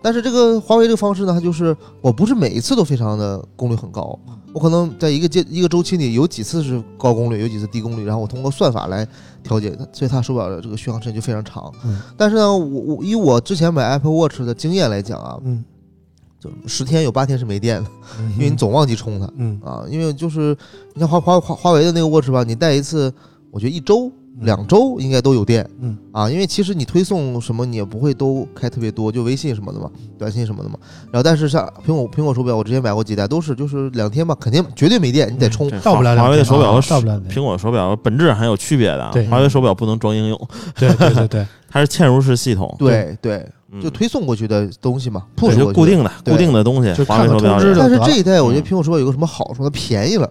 [0.02, 4.18] 但是这个华为这个方式呢，它就是我不是每一次都非常的功率很高，
[4.54, 9.06] 我可能在一个阶一个周期里有几次是高功率，有几次低功率，然后我通过算法来
[9.44, 11.70] 调节，所以它手表的这个续航时间就非常长。
[11.84, 12.00] 嗯。
[12.16, 15.66] 但是呢，我我以我之前买 Apple Watch 的经验来讲啊，嗯
[16.40, 19.30] 就十天有八天是没电的，嗯，因为你总忘记充它。
[19.36, 20.56] 嗯啊，因为就是
[20.94, 23.14] 你像华华华华为的那个 watch 吧，你戴一次，
[23.52, 30.78] 我觉得一周、嗯两周应该都有电嗯啊，因为其实你推送什么你也不会都开特别多，就微信什么的嘛，短信什么的嘛。
[31.12, 35.70] 然后但是像苹果苹果手表，我之前买过几代，都是就是两天吧，肯定绝对没电，你得充。
[35.82, 39.12] 到不了华为的手表和到不了苹果手表本质还有区别的。
[39.30, 45.74] 华为手表不能装应用，对对对对， 它是嵌入式系统，对对，嗯就推送过去的东西嘛对，push 就。
[45.74, 49.64] 固定的固定的东西就，华为手表但是这一代我觉得嗯苹果手表有个什么好处？
[49.64, 50.30] 它便宜了，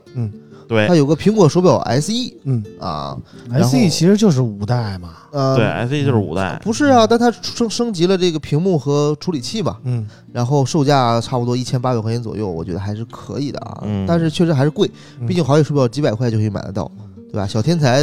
[0.68, 2.12] 对它有个苹果手表 SE
[2.44, 3.16] 嗯啊
[3.62, 13.83] ，，SE 其实就是五代嘛，呃，对，SE 就是五代，不是啊，但它升升级了这个屏幕和处理器嘛，嗯然后售价差不多一千八百块钱左右，我觉得还是可以的啊。
[13.85, 16.90] 嗯但是确实还是贵，嗯毕竟华为手表几百块就可以买得到，
[17.33, 17.46] 对吧？
[17.46, 18.00] 小天才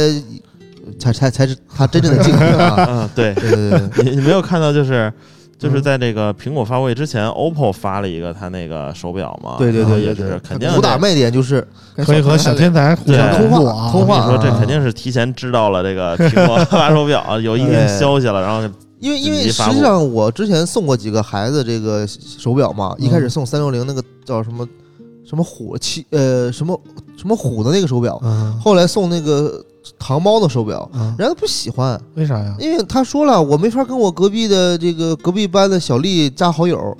[0.98, 2.86] 才才才是他真正的竞争啊！
[2.90, 3.34] 嗯，对。
[3.34, 5.12] 对对对对，你你没有看到就是
[5.58, 10.28] 就是在这个苹果发布会之前，OPPO 发了一个它那个手表嘛，对对然后也对对。
[10.28, 11.66] 对，是肯定主打卖点就是
[11.96, 14.56] 可以和小天才互相通话啊，通话我跟你说，这啊。
[14.58, 24.66] 肯定是提前知道了这个苹果发手表 有一定消息了，然后因为因为实际上我之前送过几个孩子这个手表嘛，一开始送三六零那个叫什么
[25.24, 26.78] 什么虎七呃什么
[27.16, 28.52] 什么虎的那个手表，嗯。
[28.60, 29.64] 后来送那个
[29.98, 32.54] 糖猫的手表，嗯，人家不喜欢，为啥呀？
[32.58, 36.96] 因为他说了我没法跟我隔壁的这个隔壁班的小丽加好友，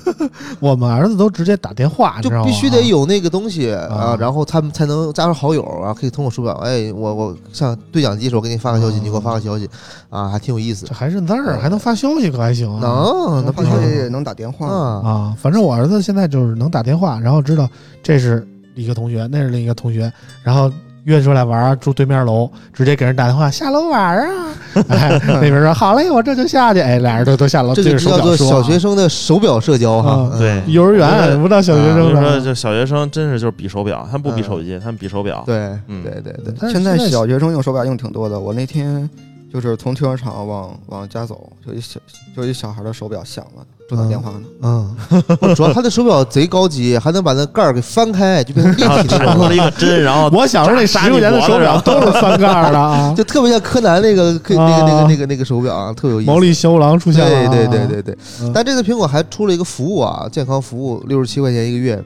[0.60, 9.68] 我们儿子都直接打电话， 就必须得有那个东西啊啊，然后他们才能加上好友啊，可以通过手表，哎，我我像对讲机时候给你发个消息，啊你给我发个消息
[10.10, 10.94] 啊，还挺有意思这。
[10.94, 12.80] 还认字儿，还能发消息，可还行啊？
[12.80, 14.66] 能，那发消息也能打电话。
[14.66, 17.68] 啊，啊，反正我儿子现在就是能打电话，然后知道
[18.02, 20.70] 这是一个同学，那是另一个同学，然后
[21.04, 24.54] 约出来玩儿，住对面楼，直接给人打电话下楼玩儿啊。
[24.88, 26.80] 哎，那边说好嘞，我这就下去。
[26.80, 32.40] 哎，俩人都都下楼，这就对着手叫做小学生的手表社交哈对幼儿园不到小学我跟你说，生的。
[32.40, 35.42] 就小学生真是就是比手表，他们不比嗯手机，他们比手表。
[35.44, 35.56] 对
[35.88, 38.38] 嗯对对对，现在在小学生用手表用挺多的。
[38.38, 39.08] 我那天
[39.52, 42.00] 就是从停车场往往家走，就一小
[42.36, 44.42] 就一小孩的手表响了，正打电话呢。
[44.62, 44.96] 嗯，
[45.40, 56.30] 不主要他的手表贼高级，还能把那盖儿给翻开，就变成立体的 一个针，然后我小时候那十块钱的手表都是翻盖儿的啊， 就特别像柯南那个可那个那个那个那个手表啊，特有意思。
[56.30, 57.48] 毛利小五郎出现了啊。
[57.48, 58.18] 对对对对对。
[58.40, 62.02] 嗯，但这次苹果还出了一个服务啊，健康服务，六十七块钱一个月，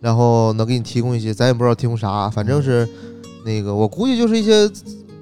[0.00, 2.88] 然后能给你提供一些，咱也不知道提供啥，反正是
[3.44, 4.70] 那个我估计就是一些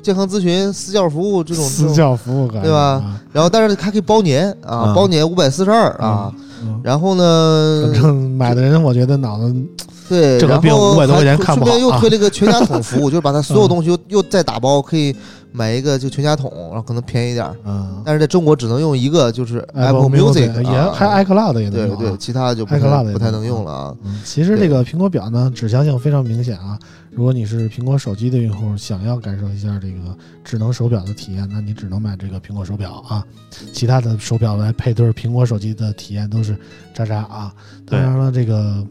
[0.04, 1.94] 健康咨询、私教服务这种，这私种。
[1.94, 2.78] 教服务，对吧？
[2.78, 3.20] 啊？
[3.32, 6.30] 然后但是它可以包年啊，嗯包年五百四十二啊，
[6.62, 9.52] 嗯，然后反呢，正买的人我觉得脑子
[10.06, 11.72] 对，这个病然后500多块钱看不好啊。
[11.72, 15.16] 顺便又推了一个全家桶服务， 就是把它所有东西又又再打包，可以
[15.56, 23.96] 买一个就全家桶，然后可能便宜一点儿，嗯但是在中国只能用一个，就是 Apple Music，也啊还 iCloud 也能用啊对对，其他就不 iCloud 太不太能用用了啊。
[24.02, 26.76] 嗯，其实这个苹果表呢，指向性非常明显啊。
[27.12, 33.24] 如果你是苹果手机的用户，想要感受一下这个智能手表的体验，那你只能买这个苹果手表啊。
[33.72, 36.58] 其他的手表来配对苹果手机的体验都是
[36.92, 37.54] 渣渣啊。
[37.86, 38.84] 当然了，这个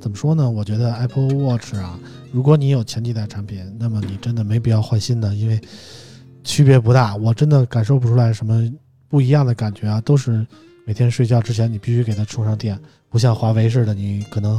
[0.00, 0.50] 怎么说呢？
[0.50, 1.96] 我觉得 Apple Watch 啊，
[2.32, 5.60] 如果你有前几代产品，那么你真的没必要换新的，因为
[6.48, 8.66] 区别不大，我真的感受不出来什么
[9.06, 10.44] 不一样的感觉啊，都是
[10.86, 12.76] 每天睡觉之前你必须给它充上电，
[13.10, 14.58] 不像华为似的，你可能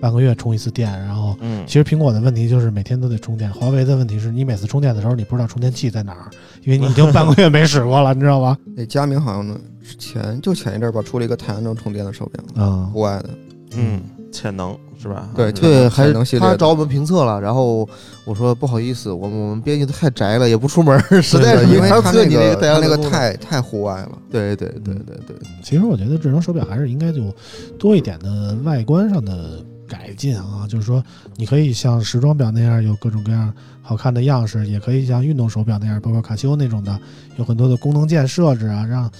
[0.00, 6.30] 半个月充一次电，然后嗯其实苹果的问题就是每天都得充电，华为的问题是你每次充电的时候你不知道充电器在哪儿，
[6.62, 8.56] 因为你已经 半个月没使过了，你知道吧？
[8.76, 9.58] 那佳明好像呢，
[9.98, 13.30] 前就前一阵儿吧，出了一个太阳能充电的手表，嗯户外的。
[13.78, 14.00] 嗯，
[14.32, 15.28] 潜能是吧？
[15.34, 17.88] 对还是对，还潜能他找我们评测了，然后
[18.24, 24.18] 我说不好意思，我们我们编辑都太宅了，也不出门， 实在是因为没法测你它那个太阳它那个太太户外了。
[24.30, 27.34] 对对对对对，其实我觉得智能手表还是应该就
[27.78, 31.02] 多一点的外观上的改进啊，就是说
[31.36, 36.98] 你可以像时装表那样有各种各样好看的样式，也可以像运动手表那样，包括卡西欧那种的，
[37.36, 39.10] 有很多的功能键设置啊，让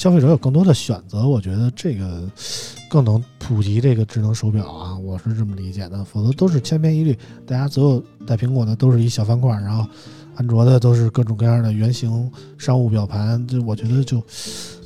[0.00, 1.28] 消费者有更多的选择。
[1.28, 2.26] 我觉得这个
[2.88, 7.14] 更能普及这个智能手表啊，我是这么理解的，否则都是千篇一律，
[7.46, 9.86] 大家所有带苹果的都是一小方块，然后。
[10.40, 12.10] 安卓的都是各种各样的圆形
[12.56, 14.22] 商务表盘，就我觉得就，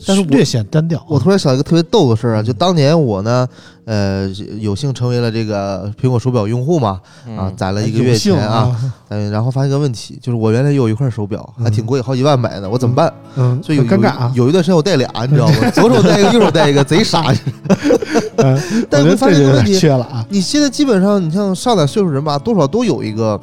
[0.05, 1.07] 但是我略显单调啊。
[1.09, 3.49] 我突然想一个特别逗的事儿啊，就当年我呢，
[3.85, 7.01] 呃，有幸成为了这个苹果手表用户嘛，
[7.39, 8.77] 啊，嗯攒了一个月钱啊，，
[9.11, 13.15] 嗯，然后发现一个问题，就是我原来有一块手表，还挺贵，好几万买的，我怎么办？
[13.37, 14.33] 嗯，所以有尴尬啊。
[14.35, 15.71] 有有一段时间我带俩，你知道吗？
[15.71, 17.33] 左手带一个，右手带一个，贼傻。
[18.39, 23.41] 嗯，但是发现一个问题，缺了啊你现在基本上，你像上点岁数人吧，多少都有一个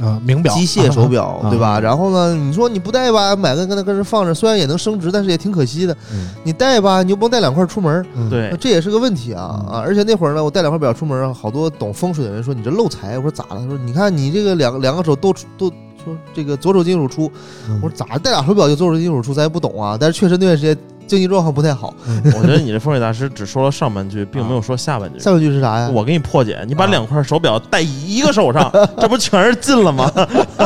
[0.00, 1.78] 啊，名表、机械手表，啊对吧？
[1.80, 5.96] 然后呢，你说你不戴吧，买个跟那跟着放着，虽然也能升值，但是也挺可惜的。
[6.12, 9.78] 嗯你戴吧，你又不能带两块出门，嗯，对这也是个问题啊嗯啊！
[9.80, 13.16] 而且那会儿呢，我带两块表出门，好多懂风水的人说你这漏财。
[13.18, 13.60] 我说咋了？
[13.60, 15.70] 他说你看你这个两个两个手都都
[16.04, 17.30] 说这个左手金手出。
[17.68, 19.32] 嗯我说咋戴俩手表就左手金手出？
[19.32, 19.96] 咱也不懂啊。
[19.98, 20.76] 但是确实那段时间
[21.06, 21.94] 经济状况不太好。
[22.36, 25.18] 我觉得你这风水大师只说了上半句，并没有说下半句。
[25.18, 25.88] 下半句是啥呀？
[25.92, 30.10] 我给你破解，你把啊两块手表戴一个手上， 这不全是进了吗？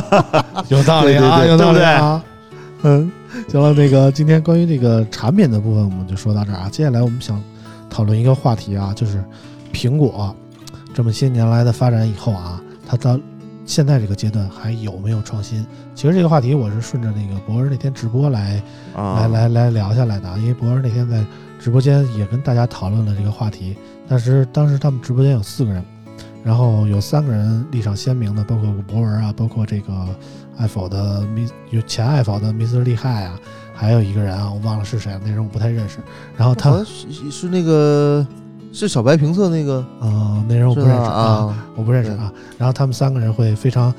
[0.69, 2.23] 有道理啊，有道理啊。
[2.83, 3.11] 嗯，
[3.49, 6.69] 行了，那个今天关于这个产品的部分我们就说到这儿啊。
[6.71, 7.43] 接下来我们想
[7.91, 9.23] 讨论一个话题啊，就是
[9.73, 10.35] 苹果
[10.95, 13.19] 这么些年来的发展以后啊，它到
[13.69, 15.65] 现在这个阶段还有没有创新？
[15.95, 18.63] 其实这个话题我是顺着那个博儿那天直播来
[18.97, 21.23] 啊，来来来聊下来的啊，因为博儿那天在
[21.61, 23.77] 直播间也跟大家讨论了这个话题，
[24.09, 25.85] 但是当时他们直播间有四个人，
[26.43, 29.93] 然后有三个人立场鲜明的，包括博文啊，包括这个
[30.57, 33.39] 爱否的米有前爱否的密斯厉害啊，
[33.75, 35.99] 还有一个人啊，我忘了是谁了，那人我不太认识。
[36.39, 38.27] 然后他是是那个
[38.73, 42.33] 是小白评测那个，啊，那人我不认识啊，啊，我不认识啊。
[42.57, 43.93] 然后他们三个人会非常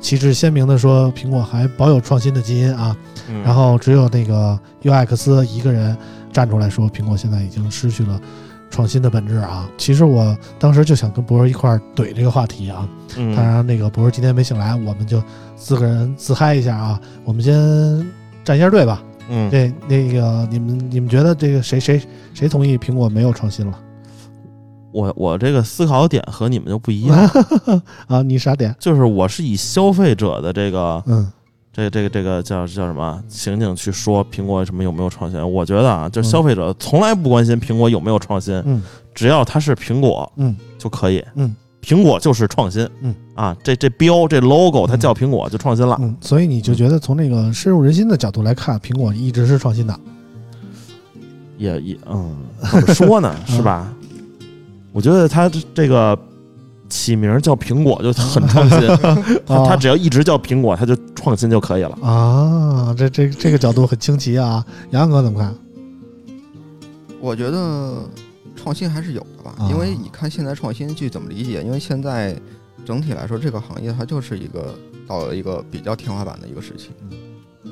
[0.00, 2.96] 旗帜鲜明的说，苹果还保有创新的基因啊。
[3.28, 5.96] 嗯然后只有那个 UX 一个人
[6.32, 8.20] 站出来说，苹果现在已经失去了
[8.70, 9.68] 创新的本质啊。
[9.76, 12.88] 其实我当时就想跟博儿一块儿怼这个话题啊。
[13.16, 15.22] 嗯当然，那个博儿今天没醒来，我们就
[15.56, 17.00] 四个人自嗨一下啊。
[17.24, 17.54] 我们先
[18.44, 19.02] 站一下队吧。
[19.28, 22.02] 嗯，这那个你们你们觉得这个谁谁
[22.34, 23.78] 谁同意苹果没有创新了
[24.92, 27.18] 我我这个思考点和你们就不一样，
[28.06, 28.22] 啊？
[28.22, 28.74] 你啥点？
[28.78, 31.30] 就是我是以消费者的这个嗯
[31.72, 35.40] 这这个这个叫叫什么情景去说苹果什么有没有创新？
[35.52, 38.82] 我觉得啊，就是消费者从来不关心苹果有没有创新，嗯
[39.14, 41.24] 只要它是苹果嗯就可以。
[41.34, 45.98] 嗯苹果就是创新，嗯啊，这这标这 logo 它叫苹果就创新了。
[46.00, 49.98] 嗯，所以你就觉得从那个深入人心的角度来看，苹果一直是创新的。
[51.58, 52.36] 也也嗯，
[52.70, 53.92] 怎么说呢， 是吧？
[54.92, 56.18] 我觉得他这个
[56.88, 58.80] 起名叫苹果就很创新，
[59.46, 61.98] 它啊它只要一直叫苹果，他就创新就可以了。
[62.02, 64.64] 啊，这这这个角度很清奇啊。
[64.90, 65.54] 杨哥怎么看？
[67.20, 68.02] 我觉得
[68.54, 71.62] 创新还是有的吧，啊因为你看现在创新去怎么理解？
[71.62, 72.36] 因为现在
[72.84, 74.74] 整体来说，这个行业它就是一个
[75.08, 76.90] 到了一个比较天花板的一个时期，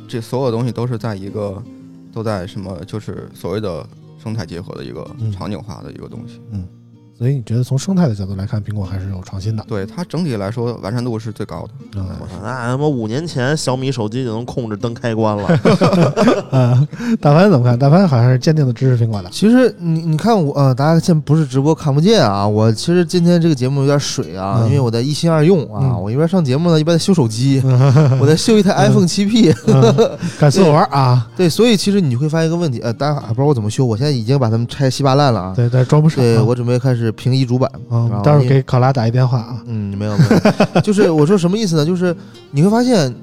[0.09, 1.62] 这所有东西都是在一个
[2.12, 3.87] 都在什么，就是所谓的
[4.23, 6.41] 生态结合的一个嗯场景化的一个东西。
[7.21, 9.62] 所以你觉得从生态的角度来看，苹果还是有创新的。
[9.68, 12.01] 对它整体来说完善度是最高的。
[12.01, 15.45] 啊我操，那他妈五年前小米手机就能控制灯开关了。
[16.51, 16.89] 啊，
[17.21, 17.79] 大凡怎么看？
[17.79, 19.29] 大凡好像是坚定的支持苹果的。
[19.31, 22.49] 其实你你看我呃，大家现在不是直播看不见啊。
[22.49, 25.81] 我其实今天这个节目有点水啊，嗯因为我在一心二用啊。
[25.83, 27.61] 嗯我一边上节目呢，一边在修手机，
[28.18, 29.53] 我在修一台 iPhone 七 P。
[30.41, 31.29] 感谢我玩啊？
[31.37, 35.53] 对，所以其实你会发现一个问题，呃，大家还不知道我怎么修，我现在已经把它们拆稀巴烂了啊。
[35.55, 36.25] 对，但是装不上。
[36.25, 37.71] 对啊我准备开始平移主板。
[37.91, 39.63] 嗯然，后待会儿给考拉打一电话啊。
[39.67, 40.25] 嗯，没有没
[40.75, 41.85] 有， 就是我说什么意思呢？
[41.85, 42.15] 就是
[42.51, 43.15] 你会发现，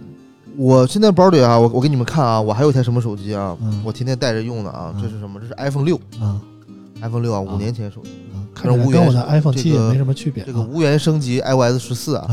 [0.55, 3.55] 我现在包里啊，我我给你们看啊，我还有一台什么手机啊？
[3.61, 5.39] 嗯我天天带着用的啊，嗯这是什么？
[5.39, 6.39] 这是 iPhone 六啊
[7.01, 10.45] ，iPhone 六啊，啊五年前手机，啊，看起来跟我的 iPhone 七也没什么区别啊。
[10.47, 12.27] 这个无缘升级 iOS 十四啊，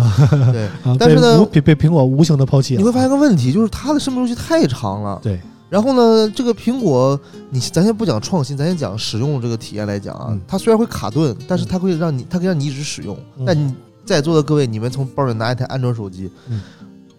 [0.52, 0.66] 对。
[0.84, 2.78] 啊，但是呢被被被苹果无情的抛弃了。
[2.78, 5.18] 你会发现个问题，就是它的生命周期太长了。
[5.22, 5.38] 对。
[5.74, 7.18] 然后呢，这个苹果，
[7.50, 13.18] 你咱先不讲创新，咱先讲使用这个体验来讲啊，嗯它虽然会卡顿，但是它会让你，它可以让你一直使用。
[13.36, 16.60] 嗯但你在座的各位，你们从包里拿一台安卓手机，嗯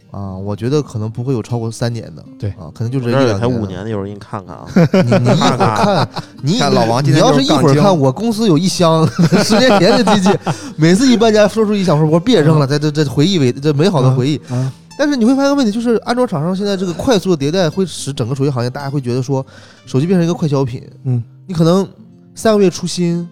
[0.09, 2.23] 啊，我觉得可能不会有超过三年的。
[2.39, 3.67] 对啊，可能就我是这儿有台五一两的。
[3.67, 4.65] 年的，一会儿给你看看啊。
[5.03, 6.09] 你你一会儿看，
[6.41, 9.05] 你看老王你要是一会儿看我公司有一箱
[9.43, 10.29] 十年前的机器，
[10.77, 14.39] 每次一搬家说出一箱，我说我别扔了，这这这回忆为这美好的回忆。
[14.47, 19.45] 啊，但是你会发现个问题，就是安卓厂商现在这个快速的迭代，会使整个手机行业大家会觉得说，
[19.85, 20.81] 手机变成一个快消品。
[21.03, 21.87] 嗯，你可能
[22.33, 23.27] 三个月出新，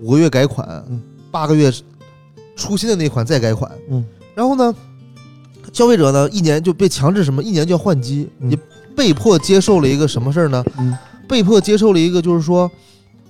[0.00, 1.00] 五个月改款嗯，
[1.30, 1.72] 八个月
[2.56, 3.70] 出新的那款再改款。
[3.90, 4.04] 嗯，
[4.34, 4.74] 然后呢，
[5.72, 8.58] 消费者呢一年就被强制什么，一年就要换机，嗯你
[8.96, 10.64] 被迫接受了一个什么事儿呢？
[10.78, 10.96] 嗯
[11.28, 12.70] 被迫接受了一个就是说。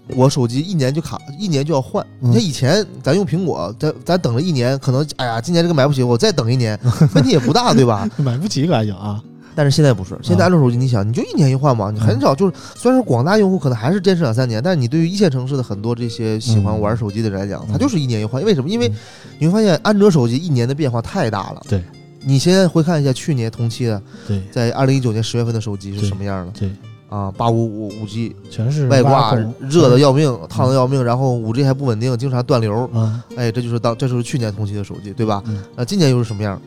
[0.08, 2.04] 我手机一年就卡，一年就要换。
[2.20, 6.78] 嗯你看以前咱用苹果，咱咱等了一年，可能哎呀，今年这个买不起，我再等一年，
[7.14, 8.08] 问题也不大，对吧？
[8.18, 9.22] 买不起感觉啊。
[9.56, 18.42] 但是现在不是，现在安卓手机，你想，你就一年一换嘛，你很少就是，虽然说广大用户可能还是坚持两三年，但是你对于一线城市的很多这些喜欢玩手机的人来讲，嗯他就是一年一换。
[18.44, 18.68] 为什么？
[18.68, 18.94] 因为嗯
[19.38, 21.62] 你会发现安卓手机一年的变化太大了。
[21.68, 21.84] 对，
[22.24, 26.68] 你现在回看一下去年同期的，对在二零一九年十月份的手机是什么样的对，
[27.14, 27.32] 啊？
[27.36, 32.90] 八五五五 G 全是外挂热的要命，烫的要命，然后五 G 还不稳定，经常断流。
[32.92, 35.42] 嗯，哎，这就是当这就是去年同期的手机，对吧？
[35.46, 36.60] 嗯那今年又是什么样？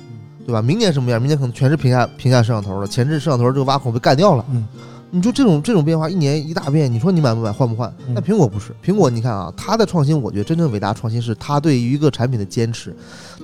[0.45, 0.61] 对吧？
[0.61, 1.21] 明年什么样？
[1.21, 4.45] 明年可能全是屏下屏下摄像头了，前置摄像头这个挖孔被干掉了。
[4.49, 4.65] 嗯
[5.09, 7.93] 你说这种这种变化一年一大变，你说你买不买换不换？
[8.09, 12.93] 那苹果不是，苹果你看啊，它的创新，我觉得真正伟大的创新是它对于一个产品的坚持，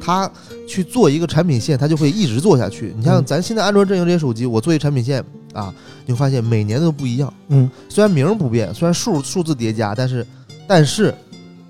[0.01, 0.29] 它
[0.67, 2.93] 去做一个产品线，它就会一直做下去。
[2.97, 5.73] 你像嗯咱现在安卓阵营这些手机，我做一产品线啊，
[6.05, 7.33] 你会发现每年都不一样。
[7.47, 10.27] 嗯，虽然名不变，虽然数数字叠加，但是
[10.67, 11.15] 但是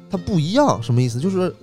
[0.10, 1.20] 它不一样，什么意思？
[1.20, 1.54] 就是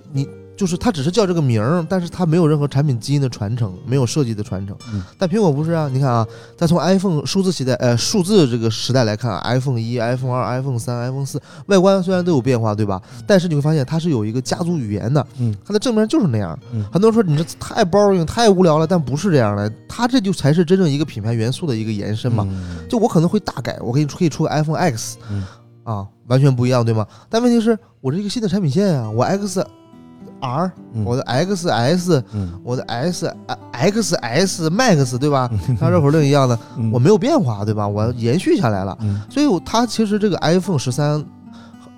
[0.61, 4.77] 就是它只是叫这个名儿，但是它没有任何产品基因的传承，没有设计的传承。
[4.93, 13.01] 嗯但苹果不是啊，你看啊，再从 iPhone 数字时代呃数字这个时代来看、i p h o n e 一、iPhone 二、iPhone 三、iPhone 四，外观虽然都有变化，对吧？
[13.25, 16.55] 但是你会发现它是有一个家族语言的，嗯它的正面就是那样。
[16.71, 22.47] 嗯很多人说你这太 boring 太无聊了，但不是这样的，它这就才是真正一个品牌元素的一个延伸嘛。
[22.47, 25.43] 嗯就我可能会大改，我可以可以出个 iPhone X，嗯
[25.83, 27.07] 啊，完全不一样，对吗？
[27.27, 29.65] 但问题是我这个新的产品线啊，我 X
[30.41, 31.05] R，嗯。
[31.05, 33.33] 我的 XS，嗯，我的 S
[33.73, 35.49] XS Max，对吧？
[35.67, 35.77] 嗯。
[35.77, 36.91] 像热火令一样的，嗯。
[36.91, 37.87] 我没有变化，对吧？
[37.87, 39.21] 我延续下来了，嗯。
[39.29, 41.23] 所以我它其实这个 iPhone 十三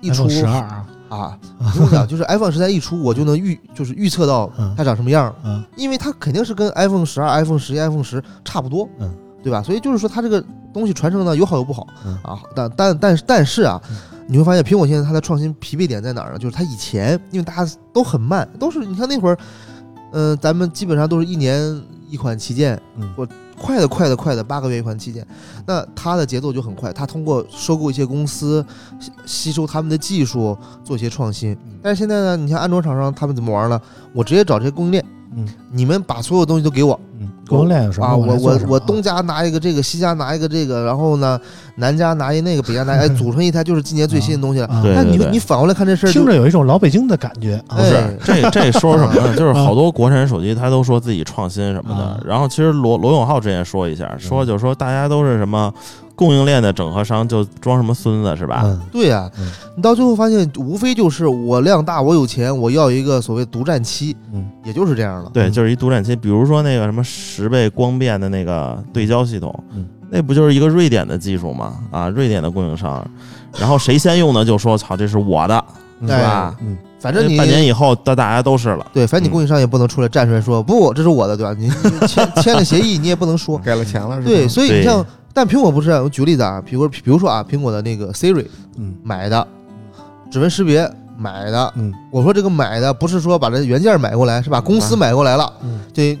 [0.00, 1.38] 一出十二啊，啊，
[1.74, 4.74] 不用讲，就是 iPhone 十三一出，我就能预就是预测到嗯。
[4.76, 5.64] 它长什么样，嗯。
[5.76, 9.10] 因为它肯定是跟 iPhone 十二、iPhone 十一、iPhone 十差不多，嗯，
[9.42, 9.62] 对吧？
[9.62, 10.42] 所以就是说它这个
[10.72, 12.18] 东西传承呢有好有不好嗯。
[12.22, 13.96] 啊，但但但是但是啊嗯。
[14.26, 16.38] 你会发现，苹果现在它的创新疲惫点在哪儿呢？
[16.38, 19.38] 就是它以前，因为大家都很慢，都是你看那会儿，
[20.12, 25.26] 嗯、咱们基本上都是一年一款旗舰，嗯我快的快的快的八个月一款旗舰，
[25.66, 28.64] 那它的节奏就很快，它通过收购一些公司，
[28.98, 31.52] 吸吸收他们的技术，做一些创新。
[31.52, 33.80] 嗯但是现在呢，你像安卓厂商他们怎么玩呢？
[34.14, 35.04] 我直接找这些供应链，
[35.36, 41.38] 嗯你们把所有东西都给我嗯，供应链有什么啊，我我我东家拿一个这个，西家拿一个这个，然后呢，
[41.76, 44.68] 南家拿一那个，北家拿一，哎， 组成一台就是今年最新的东西了。
[44.94, 47.76] 那你你反过来看这事儿，听着有一种老北京的感觉啊。
[47.76, 49.34] 不哎是这这说什么呢？
[49.36, 55.72] 就是好多国产手机他都说自己创新什么的啊，然后其实罗罗永浩之前说一下，说就是说大家都是什么
[56.16, 58.62] 供应链的整合商，就装什么孙子是吧？
[58.64, 65.30] 嗯对呀、嗯你到最后发现，无非就是我量大，我有钱，我要一个所谓独占期，嗯也就是这样了。
[65.34, 71.74] 对，嗯就是一独占期，比如说那个什么十倍光变的那个对焦系统，嗯那不就是一个瑞典的技术吗？
[71.90, 73.04] 啊，瑞典的供应商，
[73.58, 75.64] 然后谁先用呢，就说操，这是我的，
[76.00, 76.54] 嗯是吧？
[76.60, 78.86] 嗯反正你半年以后，大大家都是了。
[78.94, 81.54] 对，反正你嗯供应商也不能出来站出来说、不，这是我的，对吧？
[81.58, 83.58] 你你签签了协议，你也不能说。
[83.62, 84.26] 给了钱了是吧？
[84.28, 85.04] 对，所以你像，
[85.34, 88.94] 但苹果不是啊，我举个例子啊，比如比如说啊，苹果的那个 Siri 嗯。
[89.02, 89.46] 买的，
[90.30, 91.92] 指纹识别买的，嗯。
[92.12, 95.52] 我说这个买的不是说把这原件买过来，是把公司买过来了。
[95.64, 95.80] 嗯。
[95.92, 96.16] 这，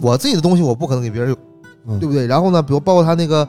[0.00, 1.38] 我自己的东西我不可能给别人用，
[1.86, 2.00] 嗯。
[2.00, 2.26] 对不对？
[2.26, 3.46] 然后呢，比如包括它那个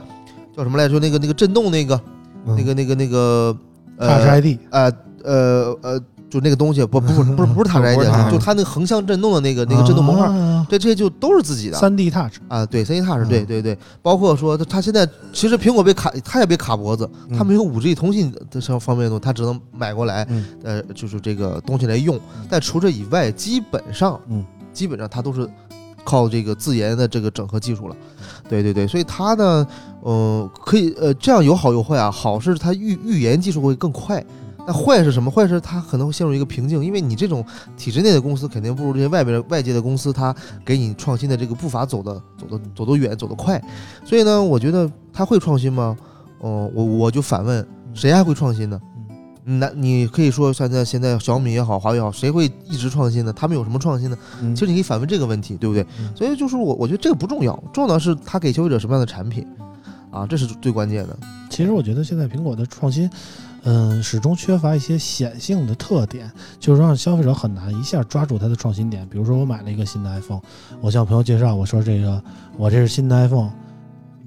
[0.56, 2.00] 叫什么来着，那个那个震动那个
[2.46, 2.56] 嗯。
[2.58, 3.56] 那个那个那个
[3.98, 4.92] ，Touch 呃 ID 呃
[5.24, 6.02] 呃呃，
[6.36, 11.78] 就那个东西，不不 不是不是不是 ID，Touch 就它那个横向震动的那个那个震动模块，啊这这些就都是自己的。
[11.78, 22.20] 三 D Touch，啊，对，三 D Touch，嗯对对对，包括说它它现在其实苹果被卡，它也被卡脖子，嗯它没有五 G 通信的这方面的东西，它只能买过来，嗯呃，就是这个东西来用。
[22.50, 25.50] 但除这以外，基本上，嗯，基本上它都是
[26.04, 27.96] 靠这个自研的这个整合技术了。
[28.50, 29.66] 对对对，所以它呢，
[30.04, 32.12] 嗯、可以呃这样有好有坏啊。
[32.12, 34.24] 好是它预预言技术会更快。
[34.68, 35.30] 那坏是什么？
[35.30, 37.46] 坏是它可能会陷入一个瓶颈，因为你这种
[37.78, 40.36] 体制内的公司肯定不如这些外边的外界的公司，它
[40.66, 43.62] 给你创新的这个步伐走的走的走得远，走得快。
[44.04, 45.96] 所以呢，我觉得它会创新吗？
[46.44, 48.80] 嗯、我我就反问，谁还会创新呢？
[49.44, 53.32] 那你可以说现在现在小米也好，华为也好，谁会一直创新呢？
[53.32, 54.18] 他们有什么创新呢？
[54.42, 55.86] 嗯其实你可以反问这个问题，对不对？
[56.00, 59.48] 嗯所以就是我我觉得这个不重要，重要的是它给消费者什么样的产品
[60.10, 61.16] 啊，这是最关键的。
[61.50, 63.08] 其实我觉得现在苹果的创新，
[63.66, 69.08] 嗯、始终缺乏一些显性的特点，就是让消费者很难一下抓住它的创新点。
[69.10, 70.42] 比如说，我买了一个新的 iPhone，
[70.80, 72.24] 我向朋友介绍，我说这个
[72.58, 73.50] 我这是新的 iPhone，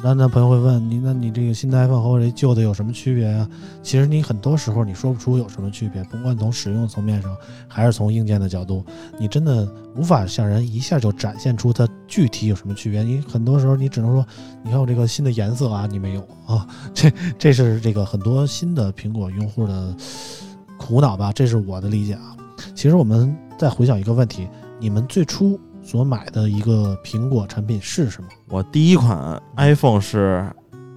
[0.00, 3.48] 那那朋友会问你，那你这个新的 iPhone 和我这旧的有什么区别啊、
[3.82, 7.36] 其实你很多时候你说不出有什么区别，甭管从使用层面上，
[7.66, 8.84] 还是从硬件的角度，
[9.18, 13.02] 你真的无法向人一下就展现出它具体有什么区别。
[13.02, 14.24] 你很多时候你只能说，
[14.62, 19.96] 你看我这个新的颜色啊，你没有啊， 这这是这个很多新的苹果用户的
[20.78, 22.36] 苦恼吧，这是我的理解啊。
[22.72, 24.46] 其实我们再回想一个问题，
[24.78, 25.58] 你们最初
[25.90, 28.28] 所买的一个苹果产品是什么？
[28.50, 30.44] 我第一款 iPhone 是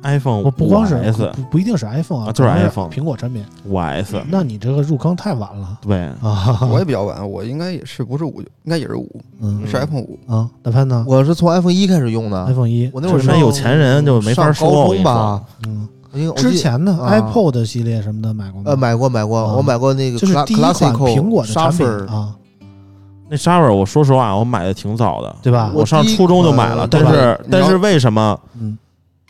[0.03, 3.45] iPhone 我不光是 5S 不不一定是 iPhone 啊，啊就是 iPhone 苹果产品。
[3.65, 6.59] 五 S，那你这个入坑太晚了对，啊！
[6.69, 10.19] 我也比较晚，我应该也是不是五，应该也是五，嗯是 iPhone 五。
[10.27, 14.69] 啊，大潘呢我是从 iPhone 一开始用的，？iPhone 一，我那会儿这里面有钱人就没法上说。
[14.69, 18.71] 高我跟你中吧，，嗯，因为之前呢啊，iPod 系列什么的买过吗？
[18.71, 22.35] 呃买过买过，啊我买过那个就是第一款苹果的产品啊，
[23.31, 25.71] 那 shaver，，我说实话，我买的挺早的，对吧？
[25.73, 28.77] 我上初中就买了，但是但是为什么嗯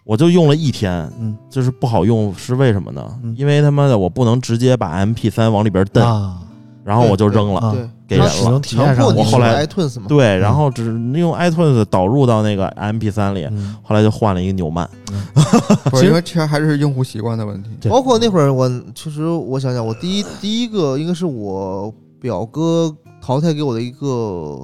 [0.04, 3.36] 我就用了一天，嗯就是不好用，是为什么呢嗯？
[3.38, 6.40] 因为他妈的我不能直接把 MP 三往里边蹬，啊，
[6.84, 7.88] 然后我就扔了。
[8.08, 10.84] 给人了强迫你我后来 iTunes 嘛，对，然后只
[11.14, 14.90] 用 iTunes 导入到那个 MP 三里，嗯后来就换了一个纽曼。
[15.90, 17.88] 不是，其实因为其实还是用户习惯的问题。
[17.88, 22.94] 包括那会儿我其实我想想，我第一第一个应该是我表哥
[23.32, 24.60] 淘汰给我的一个，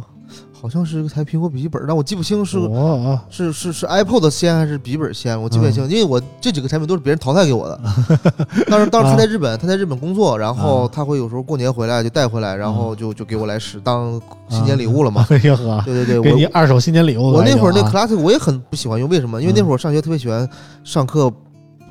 [0.51, 7.80] 好像是一台苹果笔记本，但我记不清是我是是是 iPod 先还是笔记本先，我记不太清，因为我这几个产品都是别人淘汰给我的。
[8.68, 15.24] 当时当时他在日本，他在日本工作，然后啊他会有时候过年回来就带回来，然后就就给我来使当新年礼物了嘛。
[15.32, 15.38] 呵，
[15.86, 17.24] 对对对， 给你我二手新年礼物。
[17.32, 19.41] 我那会儿那 Classic 我也很不喜欢用，为什么？
[19.41, 20.45] 因为那会儿我上学特别喜欢
[20.84, 21.32] 上课。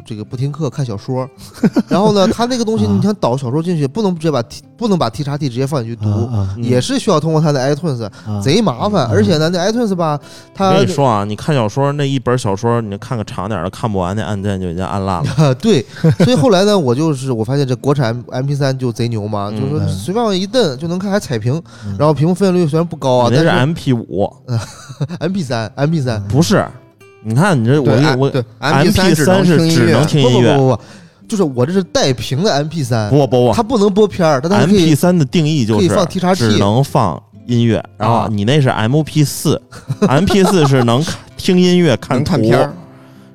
[0.07, 1.29] 这个不听课看小说，
[1.89, 2.93] 然后呢，他那个东西啊。
[2.97, 8.41] 你想导小说进去，不能直接把 T 不能把 T 叉 T 直接放进去读，也是需要通过他的 iTunes，啊。
[8.41, 9.07] 贼麻烦。
[9.09, 9.11] 嗯。
[9.11, 10.19] 而且呢，那 iTunes 吧，
[10.59, 15.31] 我跟你说啊，你看小说那一本小说，你看个长点的，看不完，那按键就已经按烂了。
[15.37, 15.85] 啊， 对，
[16.21, 19.89] 所以后来呢，我就是我发现这国产 M P 3就贼牛嘛，嗯就是说嗯。
[19.89, 21.97] 随便往一摁就能看，还彩屏，嗯。
[21.99, 24.33] 然后屏幕分辨率虽然不高啊，那是但是 M P 五，
[25.21, 26.23] M P 三 M P 三。
[26.29, 26.65] 不是？
[27.23, 30.83] 你看你这我我对 MP 三只能3是听音乐只能听不不音乐不不不，
[31.27, 35.89] 就是我这是带屏的 M P 三不不不它不能播片儿，但它，M 可 P 以三的定义就是
[36.35, 39.61] 只能放音乐，然后啊你那是 M P 四，
[40.09, 41.05] M P 四是能
[41.37, 42.73] 听音乐看图片儿，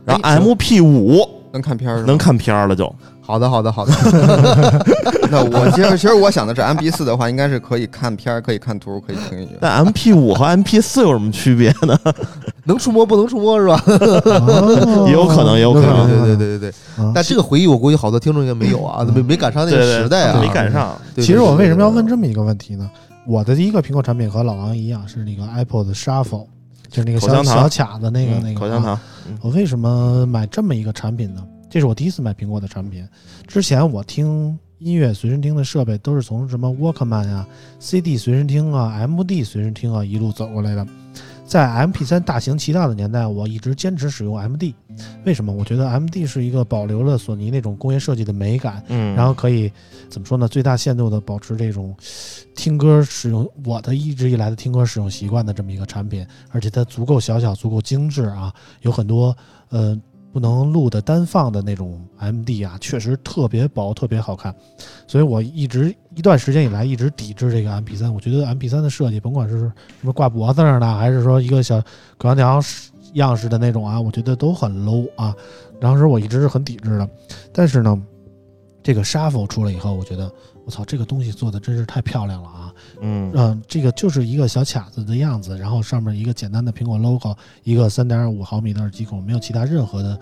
[0.06, 2.94] 然后哎 M P 五能看片儿能看片儿了就。
[3.24, 3.94] 好的好的好的，
[5.32, 9.58] 那我其实其实我想的是，M P 四的话，应该是可以看片儿，可以看图，可以听音乐。
[9.62, 11.98] 但 M P 五和 M P 四有什么区别呢？
[12.66, 13.82] 能触摸不能触摸是吧？
[13.88, 16.70] 哦也 有可能也有可能对对对对对。
[17.04, 20.96] 啊但这个回忆我估计好多听众应该没有啊，没没赶上那个时代啊，没赶上。
[21.16, 22.06] 其实我为什么要问？
[22.06, 22.90] 这么一个问题呢？
[23.28, 26.48] 我的第一个苹果产品和老王一样，是那个 Apple 的 Shuffle，
[26.90, 29.00] 就是那个小小卡的那个嗯那个啊口香糖，
[29.42, 31.42] 我为什么买这么一个产品呢？
[31.72, 33.08] 这是我第一次买苹果的产品。
[33.48, 37.48] 之前我听音乐随身听的设备都是从什么 Walkman 啊、
[37.80, 40.86] CD 随身听啊、MD 随身听啊一路走过来的。
[41.46, 44.74] 在 MP3 大行其道的年代，我一直坚持使用 MD。
[45.24, 45.54] 为什么？
[45.54, 49.72] 我觉得 MD 是一个保留了索尼那种工业设计的美感，嗯，然后可以
[50.10, 50.50] 怎么说呢？
[50.50, 51.96] 最大限度的保持这种
[52.54, 59.36] 听歌使用我的一直以来的听歌使用习惯的这么一个产品，而且它足够小巧、足够精致啊，有很多
[59.70, 59.98] 呃
[60.32, 64.56] 不能录的单放的那种 MD 啊，确实特别薄、特别好看。
[65.08, 68.12] 所以我一直一段时间以来一直抵制这个 MP3。
[68.12, 69.72] 我觉得 MP3 的设计，甭管是什
[70.02, 71.82] 么挂脖子上的，还是说一个小
[72.18, 72.64] 口香糖
[73.14, 75.36] 样式的那种啊，我觉得都很 low 啊。
[75.80, 77.10] 当时我一直是很抵制的，
[77.54, 78.02] 但是呢。
[78.84, 80.28] 这个 Shuffle 出来以后，我觉得
[80.66, 82.74] 我操，这个东西做的真是太漂亮了啊！
[83.02, 90.20] 嗯嗯、这个就是一个小卡子的样子，然后上面一个简单的苹果 logo，一个三点五毫米的耳机孔，没有其他任何的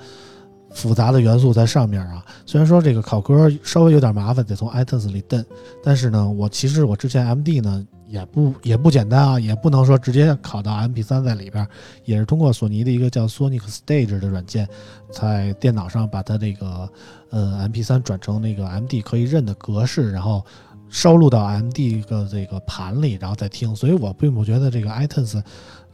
[0.71, 2.25] 复杂的元素在上面啊。
[2.45, 5.43] 虽然说这个考歌稍微有点麻烦，得从 iTunes 里蹬，
[5.83, 11.65] 但是呢，我其实我之前 MD 呢也不也不简单啊，也不能说直接拷到 MP3 在里边，
[12.05, 14.67] 也是通过索尼的一个叫 Sonic Stage 的软件，
[15.11, 16.89] 在电脑上把它这个
[17.29, 20.43] 呃 MP3 转成那个 MD 可以认的格式，然后
[20.89, 23.75] 收录到 MD 的这个盘里，然后再听。
[23.75, 25.39] 所以我并不觉得这个 iTunes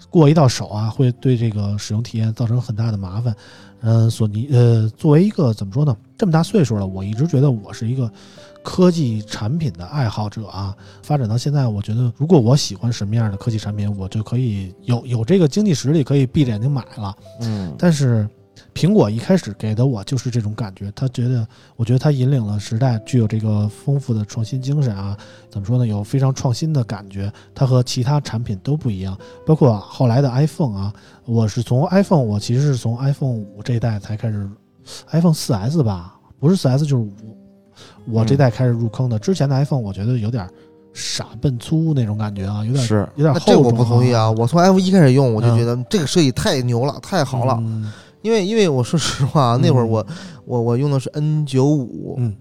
[0.10, 3.36] 过一道手啊，会对这个使用体验造成很大的麻烦。
[3.82, 8.12] 嗯、索尼呃，作为一个怎么说呢，这么大岁数了，我一直觉得我是一个
[8.66, 10.76] 科技产品的爱好者啊。
[11.04, 17.16] 发展到现在，我觉得如果我喜欢什么样的科技产品，我就可以有有这个经济实力，可以闭着眼睛买了。
[17.42, 18.28] 嗯但是
[18.74, 25.16] 苹果一开始给的我就是这种感觉，他觉得，我觉得他引领了时代，具有这个丰富的创新精神啊。
[25.50, 25.86] 怎么说呢？
[25.86, 29.18] 有非常创新的感觉，它和其他产品都不一样。
[29.46, 30.94] 包括后来的 iPhone 啊，
[31.26, 34.50] 我是从 iPhone，我其实是从 iPhone 五这一代才开始
[35.12, 37.12] ，iPhone 四 S 吧，不是四 S 就是五，
[38.10, 39.18] 我这代开始入坑的。
[39.20, 40.48] 之前的 iPhone 我觉得有点
[40.94, 44.32] 傻笨粗那种感觉啊，有点是有点厚这我不同意啊！
[44.32, 47.58] 我从 iPhone 一开始用，我就嗯觉得这个设计太牛了，太好了。
[47.62, 47.92] 嗯
[48.22, 50.04] 因为因为我说实话，那会儿我
[50.46, 52.36] 我我用的是 N 九五，嗯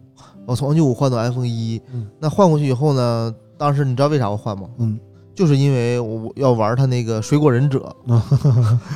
[0.46, 4.66] 我从 N 九五换到 iPhone 一嗯，那换过去以后呢，当时你知道为啥我换吗？
[4.78, 4.98] 嗯
[5.34, 8.22] 就是因为我要玩它那个水果忍者， 嗯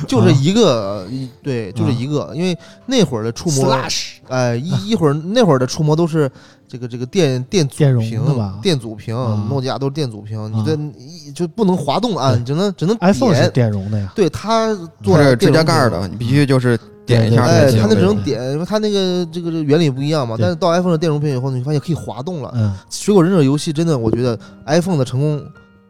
[0.06, 2.56] 就这一个，一对，就这一个，因为
[2.86, 6.30] 那会儿的触摸，，Slash 哎，一一会儿那会儿的触摸都是
[6.68, 8.22] 这个这个电电阻屏
[8.60, 13.52] 电阻屏啊，诺基亚都是电阻屏，啊你的一就不能滑动按，你只能只能 iPhone 是点。
[13.52, 14.12] 电容的呀。
[14.14, 17.72] 对它做指甲盖儿的，你必须就是点一下哎。
[17.72, 20.36] 它那只能点，因为它那个这个这个原理不一样嘛。
[20.38, 22.52] 但是到 iPhone 的电容屏以后，你发现可以滑动了。
[22.54, 25.42] 嗯水果忍者游戏真的，我觉得 iPhone 的成功，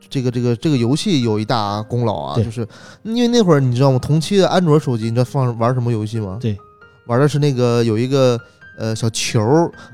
[0.08, 2.66] 这个这个这个游戏有一大功劳啊，就是
[3.02, 3.98] 因为那会儿你知道吗？
[3.98, 6.38] 同期的安卓手机，你知道放玩什么游戏吗？
[6.40, 6.56] 对，
[7.06, 8.38] 玩的是那个有一个
[8.78, 9.40] 呃小球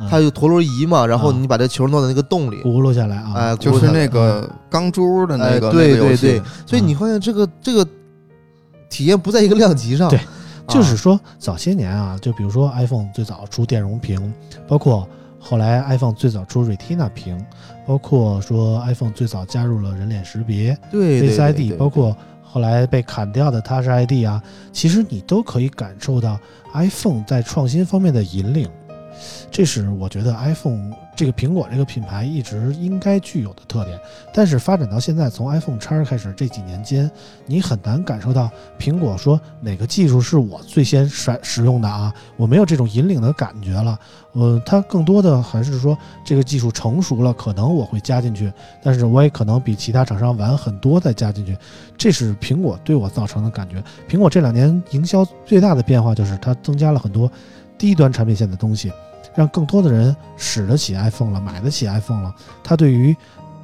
[0.08, 6.42] 它有陀螺仪嘛，然后啊你把这球弄到那个洞里，轱辘下来啊，哎，就是那个钢珠的那个哎对对对。
[6.66, 7.86] 所以你发现这个这个
[8.88, 10.24] 体验不在一个量级上，对啊。
[10.68, 14.32] 就是说早些年啊，就比如说 iPhone 最早出电容屏，
[14.68, 15.08] 包括
[15.38, 17.38] 后来 iPhone 最早出 Retina 屏，
[17.86, 26.38] 包括说 iPhone 最早加入了人脸识别、对对 Face 对 ID，包括后来被砍掉的 Touch ID 啊，其实你都可以感受到
[26.74, 28.70] iPhone 在创新方面的引领。
[29.50, 33.98] 这是我觉得 iPhone 这个苹果这个品牌一直应该具有的特点。
[34.32, 37.10] 但是发展到现在，从 iPhone 叉开始这几年间，
[37.46, 43.98] 你很难感受到苹果说哪个技术是我最先使使用的啊，我没有这种引领的感觉了。
[44.32, 48.52] 呃，它更多的还是说这个技术成熟了，可能我会加进去，
[48.82, 51.56] 但是我也可能比其他厂商晚很多再加进去。
[51.96, 53.80] 这是苹果对我造成的感觉。
[54.08, 57.30] 苹果这两年营销最大的变化就是它增加了很多
[57.78, 58.92] 低端产品线的东西，
[59.34, 62.34] 让更多的人使得起 iPhone 了，买得起 iPhone 了。
[62.62, 63.16] 它对于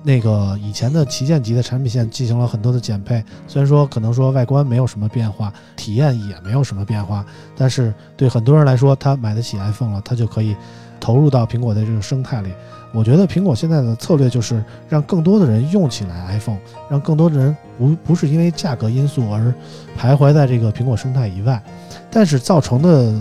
[0.03, 7.25] 那个以前的旗舰级的产品线进行了很多的减配，虽然说可能说外观没有什么变化，体验也没有什么变化，
[7.57, 10.57] 但是对很多人来说，他买得起 iPhone 了，他就可以
[10.99, 12.51] 投入到苹果的这个生态里。
[12.93, 16.59] 我觉得苹果现在的策略就是让更多的人用起来 iPhone，
[16.91, 19.55] 让更多的人不不是因为价格因素而
[19.97, 21.63] 徘徊在这个苹果生态以外，
[22.11, 23.15] 但是造成的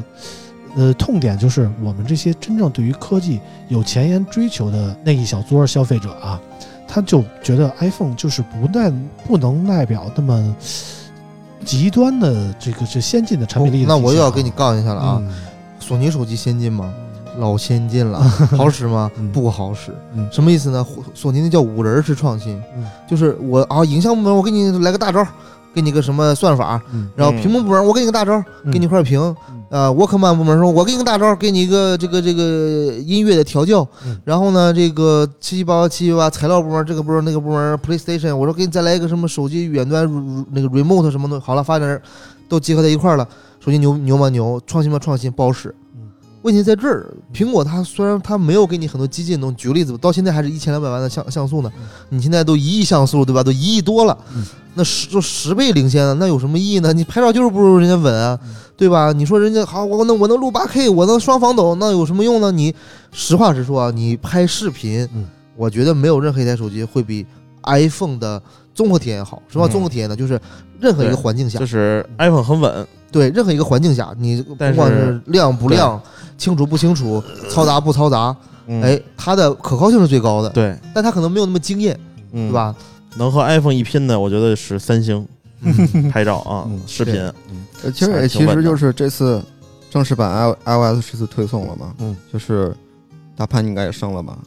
[0.75, 3.39] 呃痛点就是我们这些真正对于科技
[3.69, 6.39] 有前沿追求的那一小撮消费者啊，
[6.87, 8.91] 他就觉得 iPhone 就是不代
[9.27, 10.55] 不能代表那么
[11.65, 13.85] 极端的这个这先进的产品力。
[13.87, 15.17] 那我又要跟你杠一下了啊！
[15.21, 15.29] 嗯
[15.79, 16.93] 索尼手机先进吗？
[17.37, 18.19] 老先进了，
[18.55, 19.31] 好使吗嗯？
[19.31, 19.91] 不好使。
[20.13, 20.85] 嗯什么意思呢？
[21.15, 25.25] 索尼那叫五人式创新，嗯就是我啊，影像部门我给你来个大招，
[25.73, 29.19] 给你个什么算法，嗯然后屏幕部门我给你个大招，嗯给你块屏。
[29.49, 33.87] 嗯呃，Workman 部门说，我给你个大招，给你一个这个这个音乐的调教。
[34.03, 40.05] 嗯然后呢，这个七七八八七七八材料部门这个部门那个部门 PlayStation，我说给你再来一个什么手机远端
[40.51, 42.01] 那个 remote 什么的，好了，发展人
[42.47, 43.27] 都结合在一块儿了。
[43.59, 44.59] 手机牛牛吗牛？
[44.65, 45.31] 创新吗创新？
[45.31, 45.73] 不好使。
[46.39, 51.69] 嗯问题在这儿，苹果它虽然它没有给你很多激进的东西，举个例子，到现在还是一千两百万的像像素呢，
[52.07, 53.43] 你现在都一亿像素对吧？
[53.43, 56.93] 都一亿多了，嗯那十就十倍领先了，那有什么意义呢？
[56.93, 59.11] 你拍照就是不如人家稳啊，嗯对吧？
[59.11, 62.49] 你说人家好，我能我能录八 K，我能双防抖，那有什么用呢？
[62.53, 62.73] 你
[63.11, 65.25] 实话实说啊，你拍视频，嗯
[65.57, 67.25] 我觉得没有任何一台手机会比
[67.63, 68.41] iPhone 的
[68.73, 69.41] 综合体验好。
[69.49, 70.15] 什么叫综合体验呢？
[70.15, 70.39] 就是
[70.79, 76.01] 任何一个环境下就，是 iPhone 很稳，对任何一个环境下，你不管是亮不亮、
[76.39, 77.21] 清楚不清楚、
[77.51, 78.35] 嘈杂不嘈杂，
[78.65, 81.99] 嗯，哎，它的可靠性是最高的，对，但它可能没有那么惊艳，
[82.31, 82.53] 嗯，对？
[82.53, 82.73] 吧？
[83.17, 85.27] 能和 iPhone 一拼的，我觉得是三星
[86.11, 87.15] 拍照啊嗯，视频，
[87.83, 89.43] 呃，其实也其实就是这次
[89.91, 90.31] 正式版
[90.63, 92.75] i iOS 十四推送了嘛，嗯，就是
[93.35, 94.37] 大潘你应该也升了吧？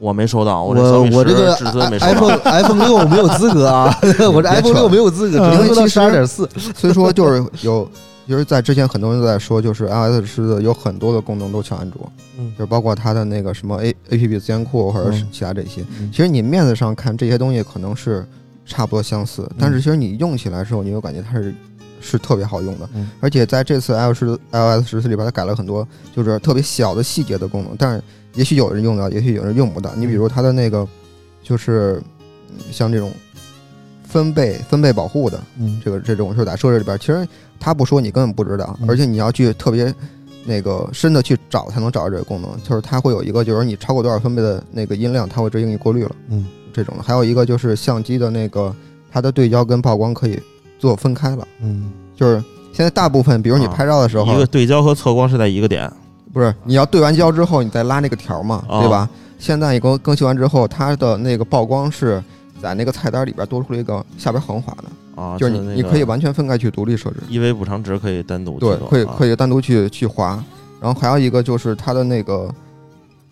[0.00, 2.36] 我没收到，我这小米我这个十至尊没收 iPhone。
[2.44, 3.96] iPhone 六没有资格啊，
[4.34, 6.48] 我这 iPhone 六没有资格，只能做到十二点四。
[6.74, 7.88] 所以说就是有，
[8.32, 15.82] 就是在之前很多人都在说，就是 iOS 十四有很多的功能都抢安卓，嗯就是包括它的那个什么 A A P P 资源库或者是嗯其他这些。
[16.00, 18.26] 嗯其实你面子上看这些东西可能是
[18.64, 21.54] 差不多相似，但是其实你用起来的时候，你会感觉它是
[22.00, 22.88] 是特别好用的。
[22.94, 28.02] 嗯而且在这次 iOS 十 iOS 十四里边，它改了很多就是特别小的细节的功能，但是
[28.32, 29.94] 也许有人用到，也许有人用不到。
[29.94, 30.88] 你比如它的那个
[31.42, 32.02] 就是
[32.48, 33.12] 嗯像这种
[34.08, 37.28] 分贝分贝保护的嗯这个这种是在设置里边，其实
[37.62, 39.94] 他不说你根本不知道，嗯而且你要去特别。
[40.44, 46.10] 那个深的去找才能找到这个功能，就是它会有一个，就是你超过多少分贝的那个音量，它会直接给你过滤了。
[46.30, 48.74] 嗯这种的，还有一个就是相机的那个
[49.08, 50.42] 它的对焦跟曝光可以
[50.80, 52.42] 做分开了，嗯就是
[52.72, 55.88] 现在大部分，比如你啊拍照的时候，一个对焦和测光是在一个点，
[56.32, 59.08] 不是你要对完焦之后，你再拉那个条嘛，哦对吧？
[59.38, 62.20] 现在你更更新完之后，它的那个曝光是
[62.60, 64.84] 在那个菜单里边多出了一个下边横滑的，
[65.22, 70.42] 啊，就是你、你可以完全分开去独立设置，一维补偿值可以单独对，可以可以以单独去去划。
[70.80, 72.52] 然后还有一个就是它的那个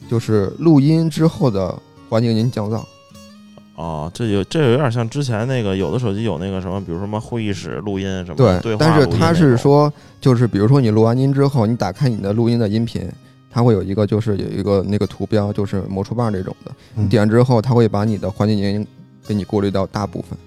[0.08, 1.76] 就是录音之后的
[2.08, 2.80] 环境音降噪，
[3.74, 13.10] 哦，这有这有点像之前那个有的手机有那个什么，比如说什么会议室录音什么的对但是它是说，就是比如说你录完音之后，你打开你的录音的音频，
[13.50, 18.86] 它会有一个就是有一个那个图标，就是魔术棒这种的，嗯你点之后，它会把你的环境音
[19.26, 20.38] 给你过滤到大部分。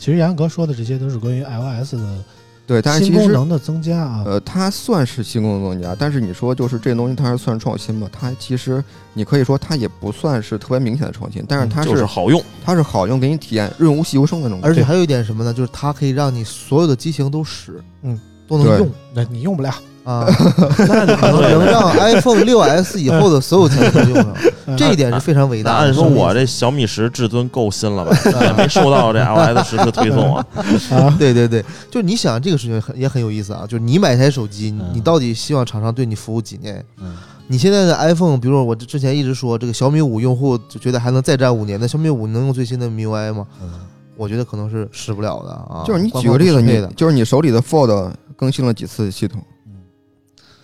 [0.00, 2.24] 其实严格说的这些都是关于 iOS 的
[2.66, 4.22] 对，但是新其实功能的增加啊。
[4.24, 8.08] 呃，它算是新功能增加，但是你说就是这东西它是算创新吗？
[8.10, 8.82] 它其实
[9.12, 14.60] 你可以说它也不算是特别明显的创新，但是它嗯就是是好用，它是好用，给你体验润物细无声的那种。
[14.62, 15.52] 而且还有一点什么呢？
[15.52, 19.74] 就是它可以让你所有的机型都使，嗯，都能用那你用不了，
[20.04, 20.26] 啊，
[20.88, 24.34] 那就能能让 iPhone 六 S 以后的所有机型都用上，
[24.66, 25.76] 嗯这一点是非常伟大的。
[25.78, 28.16] 按说我这小米十至尊够新了吧？
[28.42, 30.46] 也没收到这 iOS 十四推送啊。
[30.90, 36.84] 啊，对对对，就是你想这个事情很也很有意思啊，就是你买台手机，你到底希望厂商对你服务几年？
[37.00, 37.16] 嗯
[37.52, 43.44] 你现在的 iPhone，比如说我之前一直说这个小米五用户就觉得还能再战五年，那小米五能用最新的 MIUI 吗？
[43.60, 43.68] 嗯
[44.16, 45.82] 我觉得可能是使不了的啊。
[45.84, 49.42] 就是你举个例子，你就是你手里的 Fold 更新了几次系统？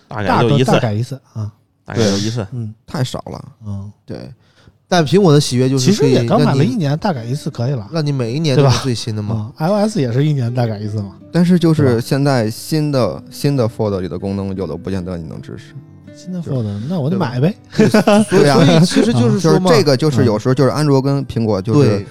[0.07, 1.51] 大概就一次大，概一次啊，
[1.85, 2.45] 大概有一次。
[2.51, 3.45] 嗯太少了。
[3.65, 4.31] 嗯，对，
[4.87, 7.87] 但苹果的喜悦就是其实也刚买了一年，大改一次可以了。
[7.91, 9.51] 那你每一年都是最新的嘛。
[9.59, 11.15] 嗯，iOS 也是一年大改一次嘛。
[11.31, 15.75] 但是就是现在新的新的 Fold 里的功能，有的不见得你能支持。
[16.15, 17.53] 新的 Fold，那我就买呗。
[17.71, 22.03] 所以对啊所以 其实就是说嘛，是这个，就是嗯有时候就是安卓跟苹果就是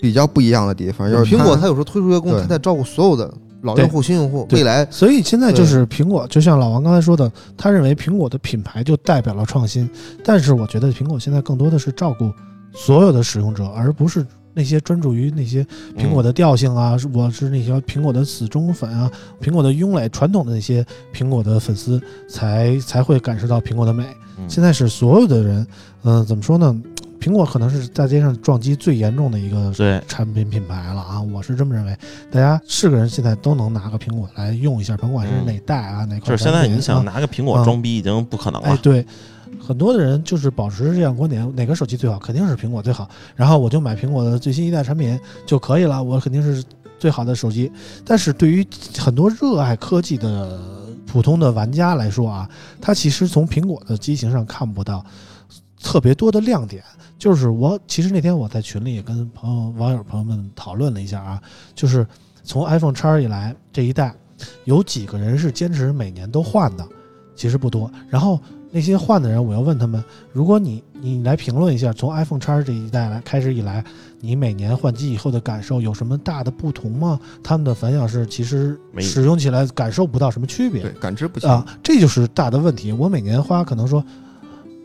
[0.00, 3.32] 比较不一样的地方，就是苹果它有时候推出一个功能，它在照顾所有的
[3.62, 9.88] 老用户、新用户，未来所以现在就是苹果，就像老王刚才说的，他认为苹果的品牌就代表了创新。
[10.24, 12.32] 但是我觉得苹果现在更多的是照顾
[12.72, 15.64] 所有的使用者，而不是那些专注于那些
[15.96, 19.10] 苹果的调性啊，是我是那些苹果的死忠粉啊，
[19.40, 20.84] 苹果的拥垒传统的那些
[21.14, 24.04] 苹果的粉丝才才会感受到苹果的美。
[24.38, 25.64] 嗯现在是所有的人，
[26.02, 26.74] 嗯、怎么说呢？
[27.22, 31.96] 苹果可能是大街上撞击最严重的一个对，产品品牌了啊，我是这么认为。
[32.32, 36.42] 大家是个人现在都能拿个苹果来用一下，甭管是嗯哪代啊，哪款就是。
[36.42, 38.70] 现在你想拿个苹果啊装逼已经不可能了，。
[38.70, 39.06] 哎对，
[39.60, 45.16] 很多的人就是保持这样观点，哪个手机最好，肯定是苹果最好，然后我就买苹果的最新一代产品
[45.46, 46.64] 就可以了，我肯定是
[46.98, 47.70] 最好的手机。
[48.04, 48.66] 但是对于
[48.98, 50.60] 很多热爱科技的
[51.06, 52.48] 普通的玩家来说啊，
[52.80, 55.04] 他其实从苹果的机型上看不到
[55.82, 56.82] 特别多的亮点。
[57.18, 61.42] 就是我其实那天我在群里也跟朋友、网友朋友们讨论了一下啊，
[61.74, 62.06] 就是
[62.42, 64.12] 从 iPhone 叉以来这一代，
[64.64, 66.84] 有几个人是坚持每年都换的，
[67.36, 67.88] 其实不多。
[68.08, 68.40] 然后
[68.72, 70.02] 那些换的人，我要问他们，
[70.32, 73.84] 如果你你来评论一下，从 iPhone 叉这一代来开始以来，
[74.18, 77.20] 你每年换机以后的感受有什么大的不同吗？
[77.40, 80.90] 他们的反响是，其实使用起来感受不到什么区别对。
[80.92, 81.48] 感知不行。
[81.48, 82.90] 啊，这就是大的问题。
[82.90, 84.04] 我每年花可能说，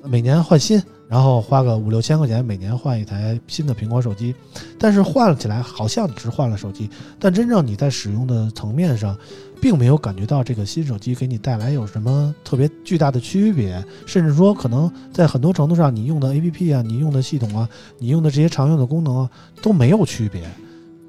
[0.03, 4.33] 每年换新，然后花个五六千块钱，每年换一台新的苹果手机，
[4.79, 6.89] 但是换起来好像你是换了手机，
[7.19, 9.17] 但真正你在使用的层面上，
[9.61, 17.67] 并没有感觉到这个新手机给你带来有什么特别巨大的区别，甚至说可能在很多程度上，你用的 APP 啊，你用的系统啊，
[17.97, 19.29] 你用的这些常用的功能啊，
[19.61, 20.43] 都没有区别。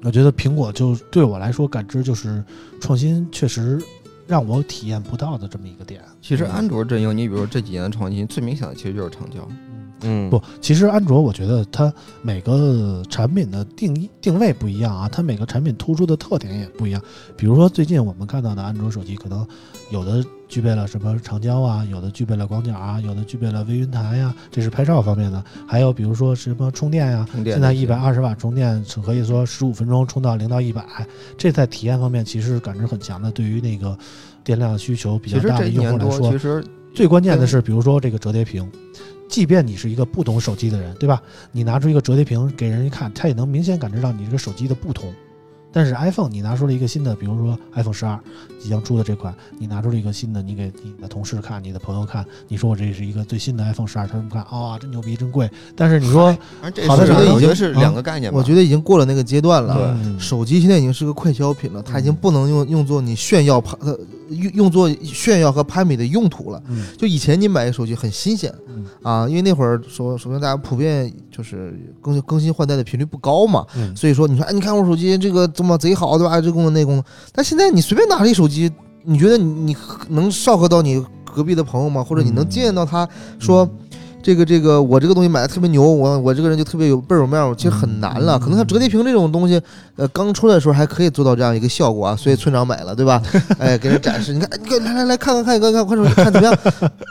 [0.01, 2.43] 我觉得苹果就对我来说感知就是
[2.79, 3.81] 创新，确实
[4.29, 5.99] 让我体验不到的这么一个点。
[6.21, 9.37] 其实安卓阵营，你比如说这几年的创新，最明显的其实就是长焦。
[10.01, 17.01] 嗯，不，其实安卓我觉得它每个产品的定义定位不一样啊，它每个产品突出的特点也不一样。
[17.35, 19.45] 比如说最近我们看到的安卓手机，可能
[19.91, 25.43] 有的具备了什么长焦啊，有的具备了广角啊，有的具备了微云台呀、这是拍照方面的。
[25.67, 30.83] 还有比如说什么充电呀、现在一百二十瓦充电是可以说十五分钟充到零到一百，
[31.37, 33.31] 这在体验方面其实感知很强的。
[33.31, 33.97] 对于那个
[34.43, 36.63] 电量需求比较大的用户来说其，实
[36.95, 38.67] 最关键的是，比如说这个折叠屏，
[39.29, 41.21] 即便你是一个不懂手机的人，对吧？
[41.51, 45.13] 你拿出一个折叠屏给人一看，他也能明显感知到你这个手机的不同。
[45.71, 48.19] 但是 iPhone 你拿出了一个新的，比如说 iPhone 十二
[48.59, 55.47] 即将出的这款，你拿出了一个新的，你给你的同事看，你的朋友看，你说我这是一个最新的 iPhone 十二，他们看，啊、真牛逼，真贵。
[55.75, 56.35] 但是你说，
[56.87, 58.37] 好的是手机我觉得是啊两个概念吧。
[58.39, 59.95] 我觉得已经过了那个阶段了。
[60.17, 63.95] 手机现在已经是个快消品了，它已经不能用用作你炫耀攀呃
[64.29, 66.61] 用用作炫耀和攀比的用途了。
[66.69, 76.39] 嗯就以前你买一个手机很新鲜嗯啊，因为那会儿首首先大家普遍就是更新更新换代的频率不高嘛，嗯，所以说你说哎，你看我手机这个怎么贼好对吧？
[76.39, 78.71] 这功能那功能，但现在你随便拿着一手机，
[79.03, 79.77] 你觉得你你
[80.09, 82.03] 能少和到你隔壁的朋友吗？
[82.03, 83.07] 或者你能嗯见到他
[83.39, 83.69] 说？
[84.21, 88.37] 这个这个，我这个东西买的特别牛，我我这个人就特别有倍儿有面儿，其实很难了。
[88.37, 89.61] 嗯可能像折叠屏这种东西，
[89.95, 93.21] 呃，刚出来的时候还可以做到这样一个效果啊，所以村长买了，对吧？
[93.57, 96.57] 哎，给人展示，你看，你看，来来来看看看，看看看手机看怎么样？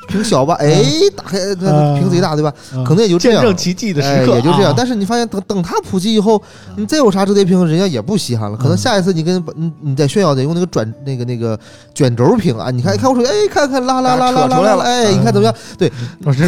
[0.09, 0.54] 屏小吧？
[0.54, 0.82] 哎，
[1.16, 2.52] 打开，那屏贼大，对吧？
[2.74, 4.70] 嗯可能也就这样见证奇迹的时哎，刻、也就这样。
[4.70, 6.40] 啊但是你发现等等它普及以后，
[6.76, 8.56] 你再有啥折叠屏，人家也不稀罕了。
[8.56, 11.59] 可能嗯下一次你跟你你再炫耀得用那个转那个那个
[11.94, 15.54] 卷轴屏啊，你看看我手机，哎，看看拉拉拉拉拉拉，哎，你看怎么样？
[15.76, 15.90] 对，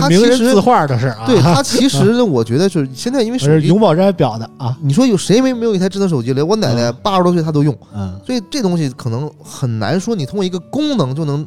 [0.00, 1.24] 它其实字画的事啊。
[1.26, 4.76] 对，他其实我觉得就是现在因为手机 是永宝斋表的啊。
[4.80, 6.32] 你说有谁没没有一台智能手机？
[6.32, 11.46] 连我奶奶嗯八十多岁她都用，嗯所以这东西可能很难说你通过一个功能就能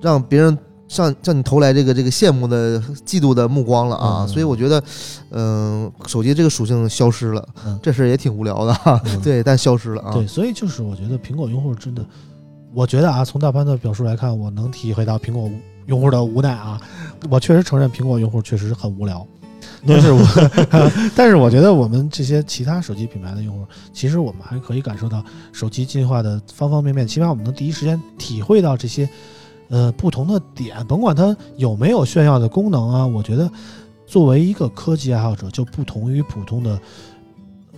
[0.00, 0.56] 让别人
[0.86, 4.16] 向向你投来这个这个羡慕的、嫉妒的目光了啊。
[4.20, 4.82] 嗯所以我觉得，
[5.30, 10.12] 嗯、手机这个属性消失了，嗯这事儿也挺无聊的 对，但消失了啊。
[10.12, 12.04] 对，所以就是我觉得苹果用户真的，
[12.74, 15.48] 我觉得啊，从大潘的表述来看，我能体会到苹果
[15.86, 16.80] 用户的无奈啊。
[17.30, 19.26] 我确实承认苹果用户确实很无聊，
[19.86, 20.22] 但是我
[21.16, 29.08] 但是我觉得我们这些其他手机品牌的用户，其实我们还可以感受到手机进化的方方面面，起码我们能第一时间体会到这些
[29.68, 33.50] 呃不同的点，甭管它有没有炫耀的功能啊，我觉得
[34.06, 36.78] 作为一个科技爱好者，就不同于普通的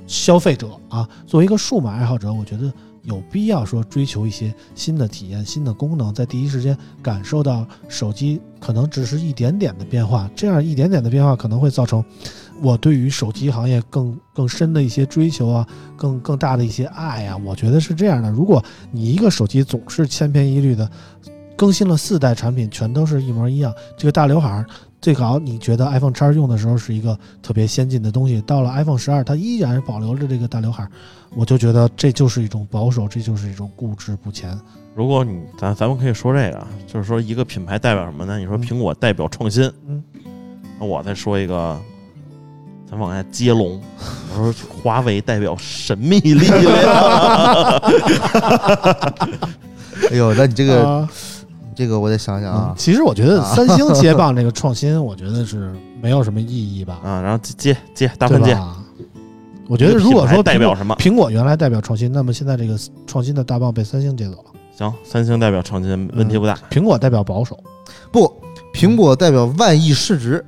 [0.09, 2.73] 消费者啊，作为一个数码爱好者，我觉得
[3.07, 12.05] 有必要说追求一些新的体验、新的功能，在第一时间感受到手机可能只是一点点的变化，这样一点点的变化可能会造成
[12.61, 18.29] 我对于手机行业更更深的一些追求啊，更更大的一些爱啊、我觉得是这样的。
[18.29, 20.91] 如果你一个手机总是千篇一律的
[21.57, 24.67] 更新了四代产品，全都是一模一样，这个大刘海儿。
[25.01, 30.91] 最好你觉得 iPhone 叉用的时候是一个特别先进的东西，到了 iPhone 十二，它依然保留着这个大刘海儿，
[31.35, 34.59] 我就觉得这就是一种保守，这就是一种固执不前。
[34.95, 38.39] 如果你咱咱们可以说这个，就是说一个品牌代表什么呢？
[38.39, 40.03] 你说嗯苹果代表创新，嗯，
[40.81, 41.79] 那我再说一个，
[42.91, 43.81] 咱往下接龙。
[44.33, 46.65] 我说华为代表神秘力量，
[50.11, 51.09] 哎呦，那你这个啊
[51.77, 58.77] 这个我得想想嗯啊，其实我觉得啊三星接 棒这个创新，我觉得是没有什么意义吧，啊，然后接接接大对分界，吧？
[59.69, 60.97] 我觉得如果说代表什么？
[60.97, 66.59] 苹果原来代表创新，那么现在这个创新的大棒被三星接走了，行，三星代表创新，问题不大。
[66.71, 67.59] 苹果代表保守。
[68.11, 68.33] 不，
[68.73, 70.45] 苹果代表万亿市值，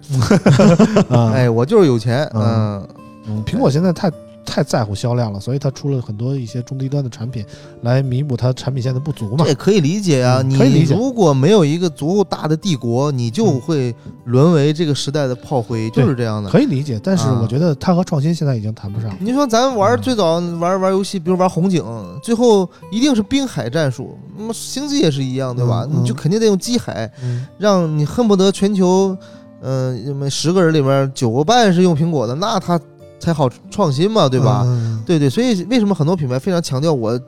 [1.10, 2.88] 啊， 哎，我就是有钱，嗯嗯，
[3.28, 4.10] 嗯，苹果现在太
[4.48, 7.44] 太在乎销量了，所以它出了很多一些中低端的产品
[7.82, 9.48] 来弥补它产品线的不足嘛这。
[9.48, 10.40] 也可以理解啊。
[10.42, 13.94] 嗯你如果没有一个足够大的帝国，你就嗯会
[14.24, 16.48] 沦为这个时代的炮灰，对就是这样的。
[16.48, 19.14] 可以理解，但是啊我觉得它和创新现在已经谈不上。
[19.20, 21.84] 你说咱玩嗯最早玩玩游戏，比如玩红警，
[22.22, 24.16] 最后一定是滨海战术。
[24.36, 25.86] 那么星际也是一样，对吧？
[25.90, 29.16] 你就肯定得用机海，嗯，让你恨不得全球，
[29.62, 32.80] 嗯、呃，每十个人里面九个半是用苹果的，那它
[33.18, 34.62] 才好创新嘛，对吧？
[34.64, 37.18] 嗯对对，所以为什么很多品牌非常强调我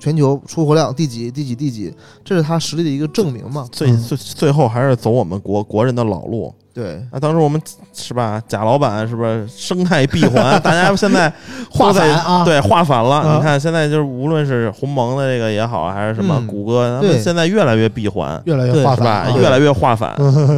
[0.00, 3.66] 全球出货量第几第几第几，这是它实力的一个证明嘛？
[3.70, 6.52] 最嗯最最后还是走我们国国人的老路。
[6.74, 7.60] 对，那当时我们
[7.92, 8.42] 是吧？
[8.48, 10.58] 贾老板是不是生态闭环？
[10.62, 11.30] 大家现在
[11.70, 13.16] 画反啊对，画反了。
[13.16, 19.10] 啊你看现在就是无论是鸿蒙的这个也好，还是什么嗯谷歌，他对们现在越来越闭环，越来越对画反是吧？
[19.10, 20.16] 啊越来越画反，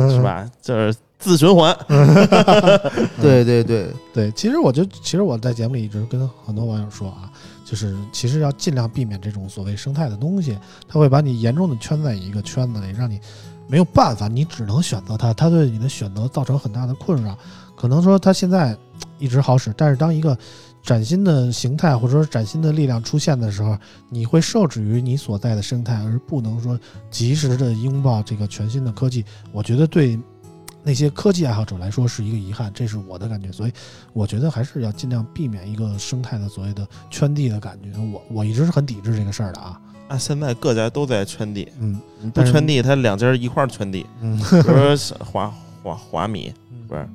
[0.08, 0.22] 是？
[0.22, 0.46] 吧？
[0.62, 1.74] 就是自循环。
[3.20, 7.32] 对对对，对，其实我就其实我在节目里一直跟很多网友说啊，
[7.64, 13.18] 就是其实要尽量避免这种所谓生态的东西，它会把你严重的圈在一个圈子里，让你
[13.66, 17.36] 没有办法，你只能选择它，它对你的选择造成很大的困扰。
[17.74, 18.76] 可能说它现在
[19.18, 20.36] 一直好使，但是当一个
[20.82, 23.76] 崭新的形态或者说崭新的力量出现的时候，
[24.10, 26.78] 你会受制于你所在的生态，而不能说
[27.10, 29.24] 及时的拥抱这个全新的科技。
[29.50, 30.18] 我觉得对
[30.84, 33.50] 那些科技爱好者来说是一个遗憾，这是我的感觉。
[33.50, 33.72] 所以
[34.12, 37.90] 我觉得还是要尽量避免一个生态的所谓的圈地的感觉。
[38.12, 39.80] 我我一直是很抵制这个事儿的啊。
[40.08, 41.98] 啊，现在各家都在圈地，嗯
[42.34, 44.04] 不圈地，他两家一块儿圈地。
[44.20, 45.50] 嗯比如说小华
[45.82, 46.52] 华华米
[46.86, 47.08] 不是，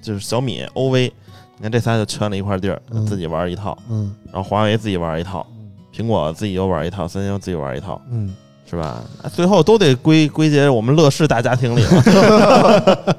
[0.00, 1.10] 就是小米、OV，
[1.56, 5.44] 你看这仨就圈了一块地儿，嗯自己玩一套，嗯然后华为自己玩一套，
[5.92, 8.32] 苹果自己又玩一套，三星自己玩一套，嗯，
[8.68, 9.02] 是吧？
[9.22, 13.16] 啊最后都得归归结我们乐视大家庭里了。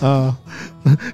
[0.00, 0.34] 啊，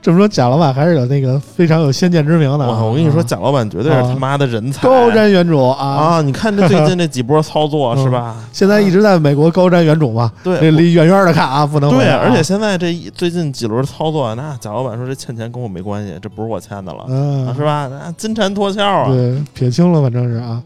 [0.03, 2.79] 这么说贾老板还是有那个非常有先见之明的啊。
[2.83, 5.87] 我我跟你说，啊贾老板绝对是他妈的人才，高瞻远瞩啊！
[5.87, 6.23] 啊！
[6.23, 8.37] 你看这最近这几波操作嗯是吧？
[8.53, 10.71] 现在一直在美国高瞻远瞩嘛，那对。
[10.73, 17.07] 离远远的看啊，不能对，而且现在这一最近几轮操作，那贾老板说这欠钱跟我没关系，这不是我欠的了，
[17.57, 17.89] 是吧？
[17.91, 19.07] 那金蝉脱壳啊！
[19.09, 20.63] 对，撇清了，反正是啊。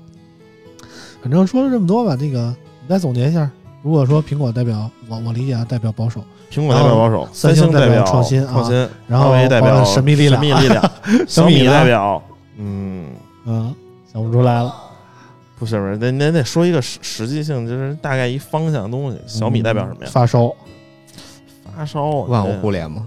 [1.22, 2.52] 反正说了这么多吧，这个
[2.86, 3.50] 你再总结一下。
[3.82, 6.20] 如果说苹果代表我我理解啊，代表保守，
[6.50, 10.90] 苹果代表保守，三星代表创新啊创新，然后华为代表神秘力量神秘力量，
[11.26, 12.22] 小米小米呢代表，
[12.58, 13.10] 嗯，
[13.44, 13.74] 嗯，
[14.12, 14.74] 想不出来了。
[15.58, 19.18] 不是不是，得得得说一个实实际性，就是大概一方向的东西。
[19.26, 20.10] 小米代表什么呀？
[20.10, 20.52] 嗯发烧。
[21.76, 23.06] 发烧，万物互联嘛，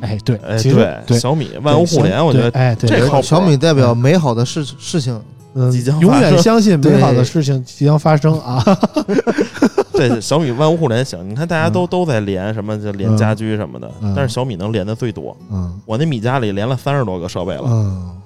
[0.00, 5.22] 哎，对，哎，对，对小米万物互联，我觉得对哎，对小米代表美好的事事情，
[5.54, 8.62] 嗯即将，永远相信美好的事情即将发生啊！
[9.92, 11.28] 对小米万物互联行。
[11.28, 15.36] 你看大家都都在连什么，就连嗯家居什么的，嗯但是小米能连的最多。
[15.50, 17.64] 嗯我那米家里连了三十多个设备了。
[17.66, 18.16] 嗯，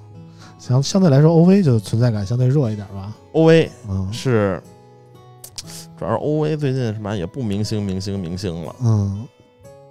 [0.59, 3.11] 相相对来说，OV 就存在感相对弱一点吧。
[3.33, 4.61] OV 嗯是，
[5.99, 8.75] 主要是 OV 最近什么也不明星明星明星了。
[8.81, 9.25] 嗯，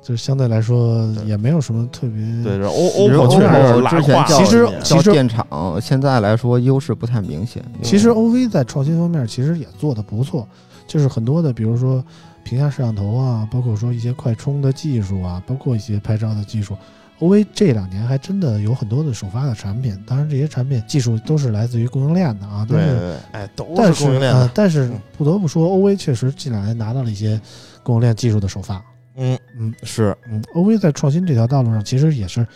[0.07, 2.21] 就是相对来说也没有什么特别。
[2.45, 5.47] 对，这 O 其实 OPPO 确实是 OPPO 拉之前叫胯了其实其实叫电厂，
[5.81, 7.65] 现在来说优势不太明显。
[7.83, 10.47] 其实 OV 在创新方面其实也做得不错，
[10.87, 12.05] 就是很多的，比如说
[12.45, 16.77] 屏下摄像头啊，包括说一些快充的技术啊，包括一些拍照的技术。
[17.21, 22.67] OV 这两年还真的有很多的首发的产品，当然这些产品技术都是来自于供应链的啊。
[22.69, 24.41] 但是对对对，哎，都但是是供应链的，。
[24.41, 27.41] 呃但是嗯不得不说，OV 确实近两年拿到了一些
[27.83, 28.83] 供应链技术的首发。
[29.17, 32.47] 嗯嗯是嗯，OV 在创新这条道路上其实也是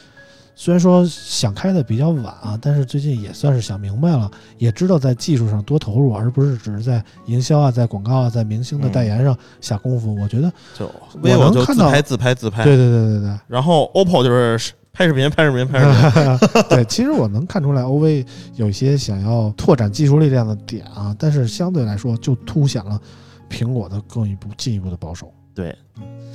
[0.55, 4.29] 虽然说想开的比较晚啊，但是最近也算是想明白了，
[4.59, 10.17] 也知道在技术上多投入，而不是只是在营销啊、在广告啊、在明星的代言上下功夫。
[10.17, 13.39] 我觉得，就我 vivo 能看到自拍自拍自拍，对对对对对。
[13.47, 23.01] 然后 OPPO 就是拍视频拍视频拍视频， 对，其实我能看出来，OV 有一些想要拓展技术力量的点啊，但是相对来说就凸显了
[23.49, 25.33] 苹果的更一步进一步的保守。
[25.55, 25.77] 对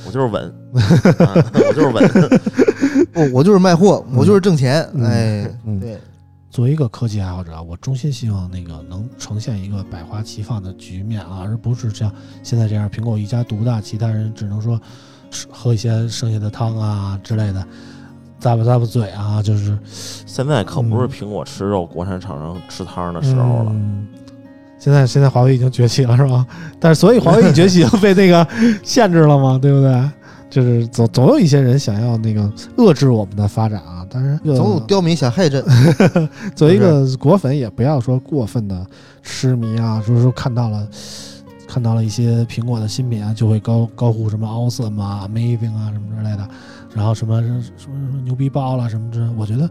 [0.06, 0.44] 我就是稳，
[1.20, 4.88] 啊我就是稳，不，我就是卖货，嗯我就是挣钱。
[4.94, 5.98] 嗯哎，嗯对，
[6.50, 12.12] 作为一个科技爱好者啊，我衷心希望那个能呈现一个百花齐放的局面啊，而不是像
[12.44, 14.80] 现在这样，苹果一家独大，其他人只能说
[15.32, 17.62] 吃喝一些剩下的汤啊之类的，
[18.42, 19.78] 咂吧咂吧嘴啊，就是
[20.26, 23.72] 现在可不是苹果吃肉，国产厂商吃汤的时候了。
[23.72, 24.08] 嗯
[24.84, 26.46] 现在现在华为已经崛起了是吧？
[26.78, 28.46] 但是所以华为一崛起就被那个
[28.84, 30.10] 限制了嘛，对不对？
[30.50, 35.64] 就是总总有一些人想要那个遏制我们的发展啊，但是总有刁民想害朕。
[36.54, 38.86] 作为一个果粉，也不要说过分的
[39.22, 40.86] 痴迷啊，就是说看到了
[41.66, 46.48] 看到了一些苹果的新品啊，就会高高呼什么 awesome 啊、amazing 啊什么之类的，
[46.94, 49.68] 然后什么什么什么牛逼爆了什么之，我觉得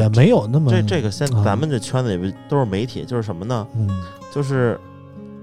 [0.00, 3.66] 也没有那么这这个现啊咱们这圈子里都是媒体，就是什么呢？
[3.76, 3.90] 嗯
[4.32, 4.80] 就是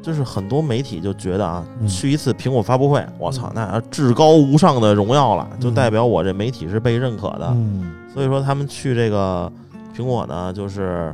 [0.01, 7.47] 就是很多媒体就觉得啊，嗯去一次苹果发布会，我操，那至高无上的荣耀了，就嗯代表我这媒体是被认可的。
[7.51, 9.49] 嗯所以说他们去这个
[9.95, 11.13] 苹果呢，就是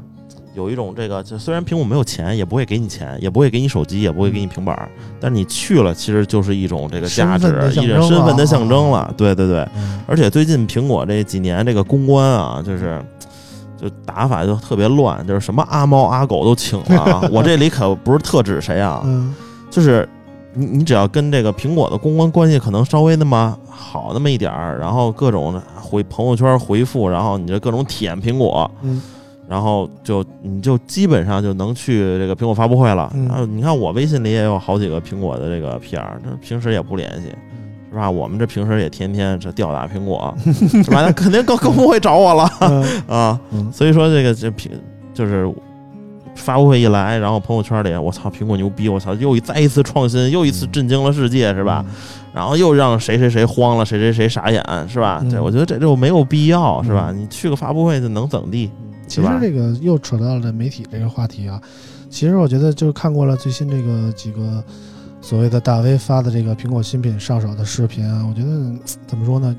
[0.54, 9.14] 有一种这个，就虽然苹果没有钱，也不会给你钱，也不会给你手机，也不会给你平板儿，但是你去了，其实就是一种这个价值身份的，象一种身份的象征了。
[9.18, 13.04] 对对对，嗯而且最近苹果这几年这个公关啊，就是
[13.78, 17.28] 就打法就特别乱，就是什么阿猫阿狗都请了啊。
[17.32, 19.34] 我这里可不是特指谁啊，嗯
[19.70, 20.08] 就是
[20.54, 29.02] 你你只要跟这个苹果的公关关系可能稍微那么好那么一点儿，然后各种回朋友圈回复，然后你就各种舔苹果，嗯
[29.48, 33.12] 然后就你就基本上就能去这个苹果发布会了。
[33.14, 37.28] 嗯然后你看我微信里也有好几个苹果的这个 PR，这平时也不联系。
[37.96, 38.12] 是吧？
[38.12, 40.36] 我们这平时也天天这吊打苹果，
[40.84, 41.02] 是吧？
[41.02, 43.40] 那肯定更更不会找我了嗯啊！
[43.52, 44.70] 嗯所以说这个这苹
[45.14, 45.50] 就是
[46.36, 51.86] 发布会一来，然后朋友圈里我操苹果牛逼，我操又一再一次创新，又一次震惊了世界，是吧？？
[52.34, 55.24] 然后又让谁谁谁慌了，谁谁谁傻眼，是吧？
[55.30, 57.08] 对我觉得这就没有必要，是吧？
[57.12, 58.70] 嗯你去个发布会就能怎地？
[59.08, 61.62] 其实这个又扯到了媒体这个话题啊。
[62.10, 64.64] 其实我觉得就是看过了最新这个几个
[65.26, 68.48] 所谓的大 V 发的这个苹果新品上手的视频啊，我觉得
[69.08, 69.56] 怎么说呢？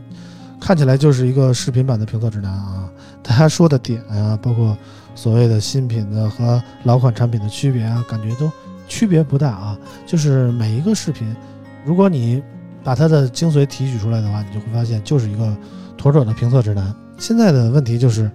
[0.61, 2.89] 看起来就是一个视频版的评测指南啊。
[3.21, 4.79] 大家说的点啊，包括
[5.17, 8.49] 所谓的新品的和老款产品的区别啊，感觉都
[8.87, 9.77] 区别不大啊。
[10.07, 11.35] 就是每一个视频，
[11.85, 12.41] 如果你
[12.85, 15.53] 把它的精髓提取出来的话，你就会发现就是一个
[15.97, 16.95] 妥妥的评测指南。
[17.19, 18.31] 现在的问题就是，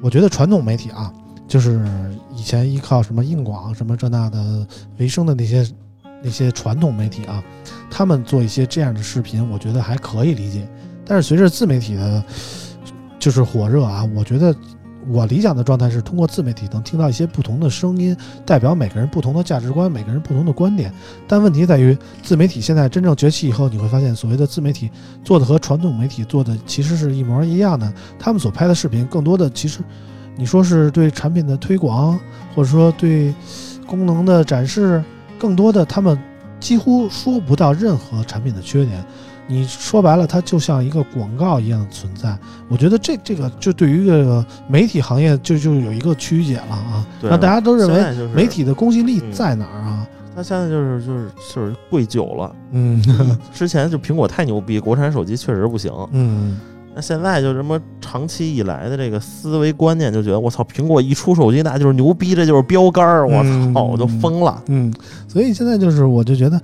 [0.00, 1.12] 我觉得传统媒体啊，
[1.48, 1.84] 就是
[2.32, 4.64] 以前依靠什么硬广、什么这那的
[4.98, 5.68] 为生的那些
[6.22, 7.42] 那些传统媒体啊，
[7.90, 10.66] 他们做一些这样的视频，我觉得还可以理解。
[11.04, 12.24] 但是随着自媒体的，
[13.18, 14.54] 就是火热啊，我觉得
[15.08, 20.92] 我理想的状态是通过自媒体能听到一些不同的声音，代表每个人不同的价值观，每个人不同的观点。
[21.28, 24.90] 但问题在于，自媒体现在真正崛起以后，你会发现，所谓的自媒体
[25.22, 27.92] 做的和传统媒体做的其实是一模一样的。
[28.18, 29.78] 他们所拍的视频，更多的其实，
[30.34, 32.18] 你说是对产品的推广，
[32.52, 33.32] 或者说对
[33.86, 35.04] 功能的展示，
[35.38, 36.18] 更多的他们
[36.58, 39.04] 几乎说不到任何产品的缺点。
[39.48, 42.36] 你说白了，它就像一个广告一样的存在。
[42.68, 50.04] 我觉得这这个就对于这个媒体行业就就有一个曲解了啊，对让大家都认为媒体的公信力嗯在哪儿啊？
[50.34, 52.52] 它现在就是就是就是贵久了。
[52.72, 53.00] 嗯
[53.54, 55.92] 之前就苹果太牛逼，国产手机确实不行。
[56.10, 56.58] 嗯
[56.96, 64.62] 那现在就什么长期以来的这个思维观念，就觉得我操，苹果一出手机那就是牛逼，这就是标杆儿，我嗯操，我就疯了。
[64.68, 64.90] 嗯，
[65.28, 66.58] 所以现在就是，我就觉得，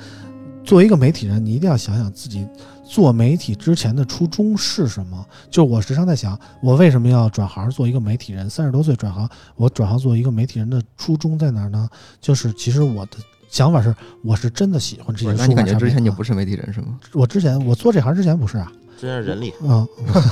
[0.65, 2.49] 作为一个媒体人，你一定要想想自己
[2.83, 5.23] 做媒体之前的初衷是什么。
[5.51, 8.49] 就我时常在想，我为什么要转行做一个媒体人？
[8.49, 11.87] 三十多岁转行，我转行做一个媒体人的初衷在哪儿呢？
[12.23, 13.19] 就是其实我的
[13.51, 16.99] 想法是，我是真的喜欢这些不是那你感觉之前你不是媒体人是吗？
[17.13, 18.73] 我之前我做这行之前不是啊，
[19.03, 19.85] 之前是人力，啊，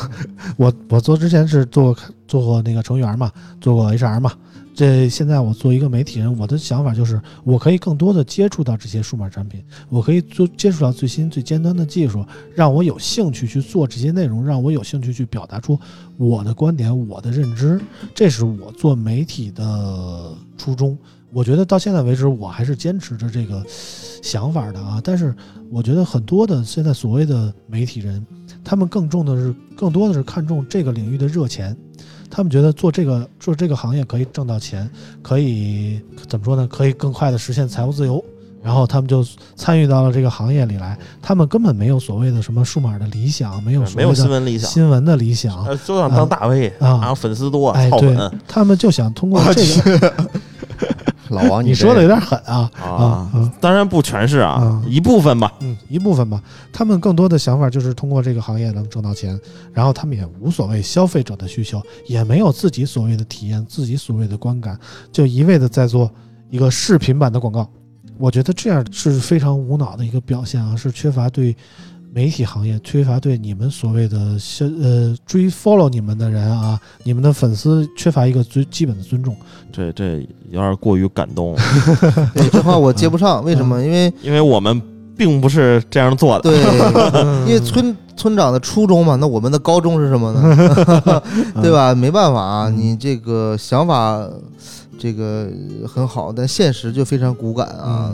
[0.56, 1.96] 我我做之前是做
[2.28, 3.28] 做过那个程序员嘛，
[3.60, 4.32] 做过 HR 嘛。
[4.74, 15.78] 这现在我做一个媒体人，我的想法就是，我可以更多的接触到这些数码产品，我可以做接触到最新最尖端的技术，让我有兴趣去做这些内容，让我有兴趣去表达出
[16.16, 17.80] 我的观点、我的认知，
[18.14, 20.96] 这是我做媒体的初衷。
[21.32, 25.00] 我觉得到现在为止，我还是坚持着这个想法的啊。
[25.04, 25.32] 但是
[25.70, 28.26] 我觉得很多的现在所谓的媒体人，
[28.64, 31.76] 他们更重的是，更多的是看重这个领域的热钱，
[32.30, 34.88] 他们觉得做这个做这个行业可以挣到钱，
[35.22, 36.66] 可以怎么说呢？
[36.66, 38.24] 可以更快的实现财务自由。
[38.62, 39.26] 然后他们就
[39.56, 48.14] 参与到了这个行业里来，他们根本没有所谓的什么数码的理想，没有所没有新闻理想，新闻的理想，呃，就想当大 V 啊然后粉丝多，哎，对，
[48.46, 50.14] 他们就想通过这个，
[51.30, 53.52] 老王，你说的有点狠啊啊！
[53.60, 55.52] 当然不全是啊啊，一部分吧。
[55.60, 56.42] 嗯，一部分吧。
[56.72, 59.38] 他们更多的想法就是通过这个行业能挣到钱，
[59.72, 64.78] 然后他们也无所谓消费者的需求，也没有自己所谓的体验，自己所谓的观感，
[65.12, 66.10] 就一味的在做
[66.50, 67.68] 一个视频版的广告。
[68.18, 71.56] 我觉得这样是非常无脑的一个表现啊，是缺乏对
[72.12, 79.36] 媒体行业、缺乏对你们所谓的消呃追 follow 你们的人啊，你们的粉丝缺乏一个最基本的尊重。
[79.72, 80.18] 这这
[80.50, 81.56] 有点过于感动，
[82.34, 83.80] 对这话我接不上，为什么？
[83.80, 84.82] 因为因为我们
[85.16, 86.50] 并不是这样做的。
[86.50, 86.60] 对，
[87.46, 91.22] 因为村村长的初衷嘛，那我们的高中是什么呢？
[91.62, 91.94] 对吧？
[91.94, 94.28] 没办法啊，嗯你这个想法
[94.98, 95.48] 这个
[95.86, 98.12] 很好，但现实就非常骨感啊。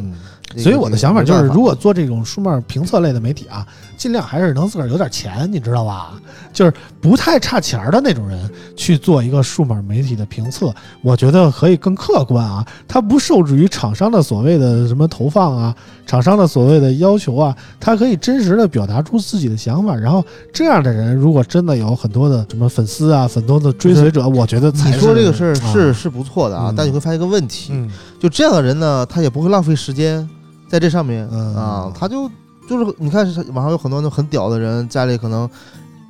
[0.56, 3.66] 所以我的想法就是，如果做这种书面评测类的媒体啊，
[3.96, 6.12] 尽量还是能自个儿有点钱，你知道吧？
[6.52, 15.74] 就是不太差钱儿的那种人去做一个数码媒体的评测，我觉得可以更客观啊，它不受制于厂商的所谓的什么投放啊，
[16.06, 19.94] 厂商的所谓的要求啊，它可以真实的表达出自己的想法。
[19.94, 30.26] 然后这样的人，如果真的有很多的什么粉丝啊，很多的追随者，我觉得你说这个事儿啊是是不错的啊嗯，但你会发现一个问题，嗯就这样的人呢，他也不会浪费时间
[30.68, 32.28] 在这上面嗯啊，他就
[32.68, 33.24] 就是你看
[33.54, 35.48] 网上有很多那很屌的人，家里可能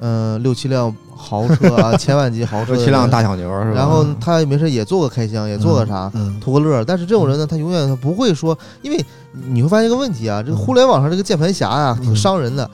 [0.01, 3.77] 嗯、呃六七辆豪车啊， 千万级豪车的人，有七辆大小牛是吧？
[3.77, 6.85] 然后他没事也做个开箱，也做个啥，嗯图个乐。
[6.85, 9.05] 但是这种人呢，他永远他不会说，因为
[9.49, 12.69] 你会发现一个问题啊，这个嗯互联网上这个键盘侠啊、挺伤人的。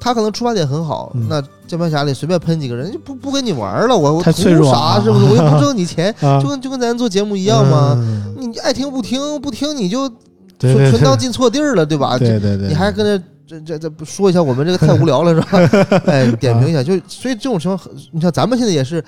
[0.00, 5.24] 他可能出发点很好，嗯那键盘侠里随便喷几个人就不不跟你玩了，我我图啥是不是？
[5.26, 7.94] 我又不挣你钱，啊就跟就跟咱做节目一样嘛？
[7.98, 10.10] 嗯你爱听不听，不听你就
[10.72, 12.16] 纯纯当进错地儿了，对吧？
[12.18, 16.00] 对对对，你还跟着这这这不说一下，我们这个太无聊了，是吧？
[16.06, 17.80] 哎，点评一下，就所以这种情况，
[18.12, 19.04] 你像咱们现在也是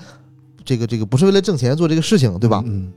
[0.63, 2.63] 这个这个不是为了挣钱做这个事情，对吧？
[2.65, 2.91] 嗯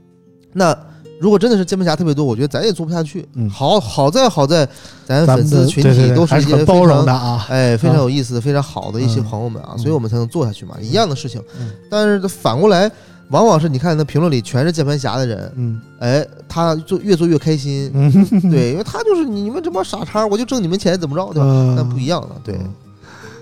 [0.53, 0.77] 那
[1.21, 3.25] 如果真的是键盘侠特别多，我觉得咱也做不下去。
[3.35, 4.67] 嗯好好在好在
[5.05, 7.45] 咱粉丝群体都是一些非常容的啊。
[7.47, 10.75] 哎，非常啊有意思的、非常好的一些嗯朋友们啊，嗯所以我们才能做下去嘛。
[10.81, 12.91] 一样的事情嗯，但是反过来，
[13.31, 18.11] 往往是你看那评论里全是键盘侠的人，嗯哎，他做越做越开心，嗯，
[18.51, 21.49] 对，因为他就是你们这帮傻叉，我就挣你们钱，怎么着，对吧？
[21.49, 22.55] 嗯那不一样了，对。
[22.55, 22.73] 嗯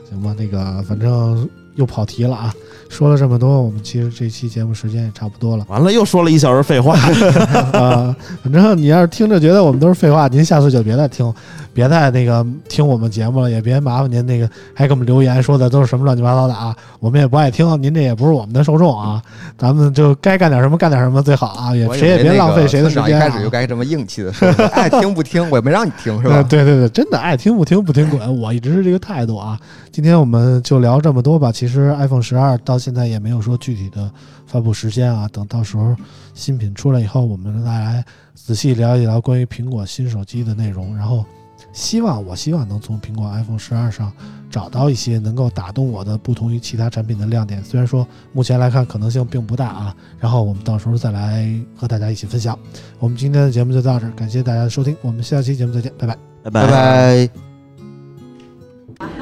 [0.09, 2.51] 行吧，那个反正又跑题了啊。
[2.89, 6.97] 说了这么多，我们其实这期节目时间也差不多了完了又说了一小时废话，
[7.77, 8.15] 啊。
[8.41, 11.31] 反正你要是听着觉得我们都是废话，您下次就别再听，
[11.79, 19.23] 别再那个听我们节目了，也别麻烦您那个还给我们留言说的都是什么乱七八糟的啊，我们也不爱听，您这也不是我们的受众啊。
[19.57, 23.07] 咱们就该干点什么干点什么最好啊，也谁也别浪费谁的时间、啊。
[23.07, 26.43] 一开始就该这么硬气的说，爱听不听，我也没让你听是吧 呃？
[26.43, 29.57] 对对对，真的爱听不听不听滚，我一直是这个态度啊。
[29.89, 31.49] 今天我们就聊这么多吧。
[31.49, 34.11] 其实 iPhone 十二到现在也没有说具体的
[34.45, 35.95] 发布时间啊，等到时候
[36.33, 38.03] 新品出来以后，我们再来
[38.35, 40.97] 仔细聊一聊关于苹果新手机的内容。
[40.97, 41.23] 然后，
[41.71, 44.11] 希望我希望能从苹果 iPhone 十二上
[44.49, 47.63] 找到一些能够打动我的不同于其他产品的亮点。
[47.63, 52.57] 虽然说目前来看可能性并不大啊，然后我们到时候再来和大家一起分享。
[52.97, 56.17] 我们今天的节目就到这儿，感谢大家的收听，我们下期节目再见，拜拜。
[56.43, 57.29] 拜拜拜。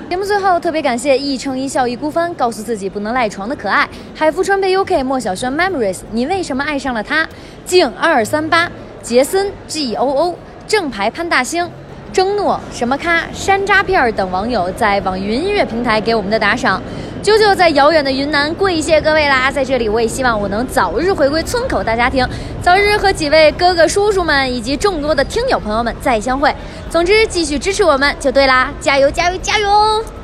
[0.10, 7.28] 节目最后特别感谢一乘一笑一孤帆，告诉自己不能赖床的可爱，海富川贝 UK 莫小轩 Memories，你为什么爱上了他？
[7.66, 8.72] 静二二三八，
[9.04, 11.70] 杰森 G O O，正牌潘大星。
[12.18, 16.82] 征诺、什么咖、山楂片儿等网友在网易云音乐平台给我们的打赏，
[17.22, 19.52] 啾啾在遥远的云南跪谢各位啦！
[19.52, 22.28] 在这里，我也希望我能早日回归村口大家庭，
[22.60, 26.52] 早日和几位哥哥叔叔们以及众多的听友朋友们再相会。
[26.90, 28.74] 总之，继续支持我们就对啦！
[28.82, 30.17] 加油，加油，加油！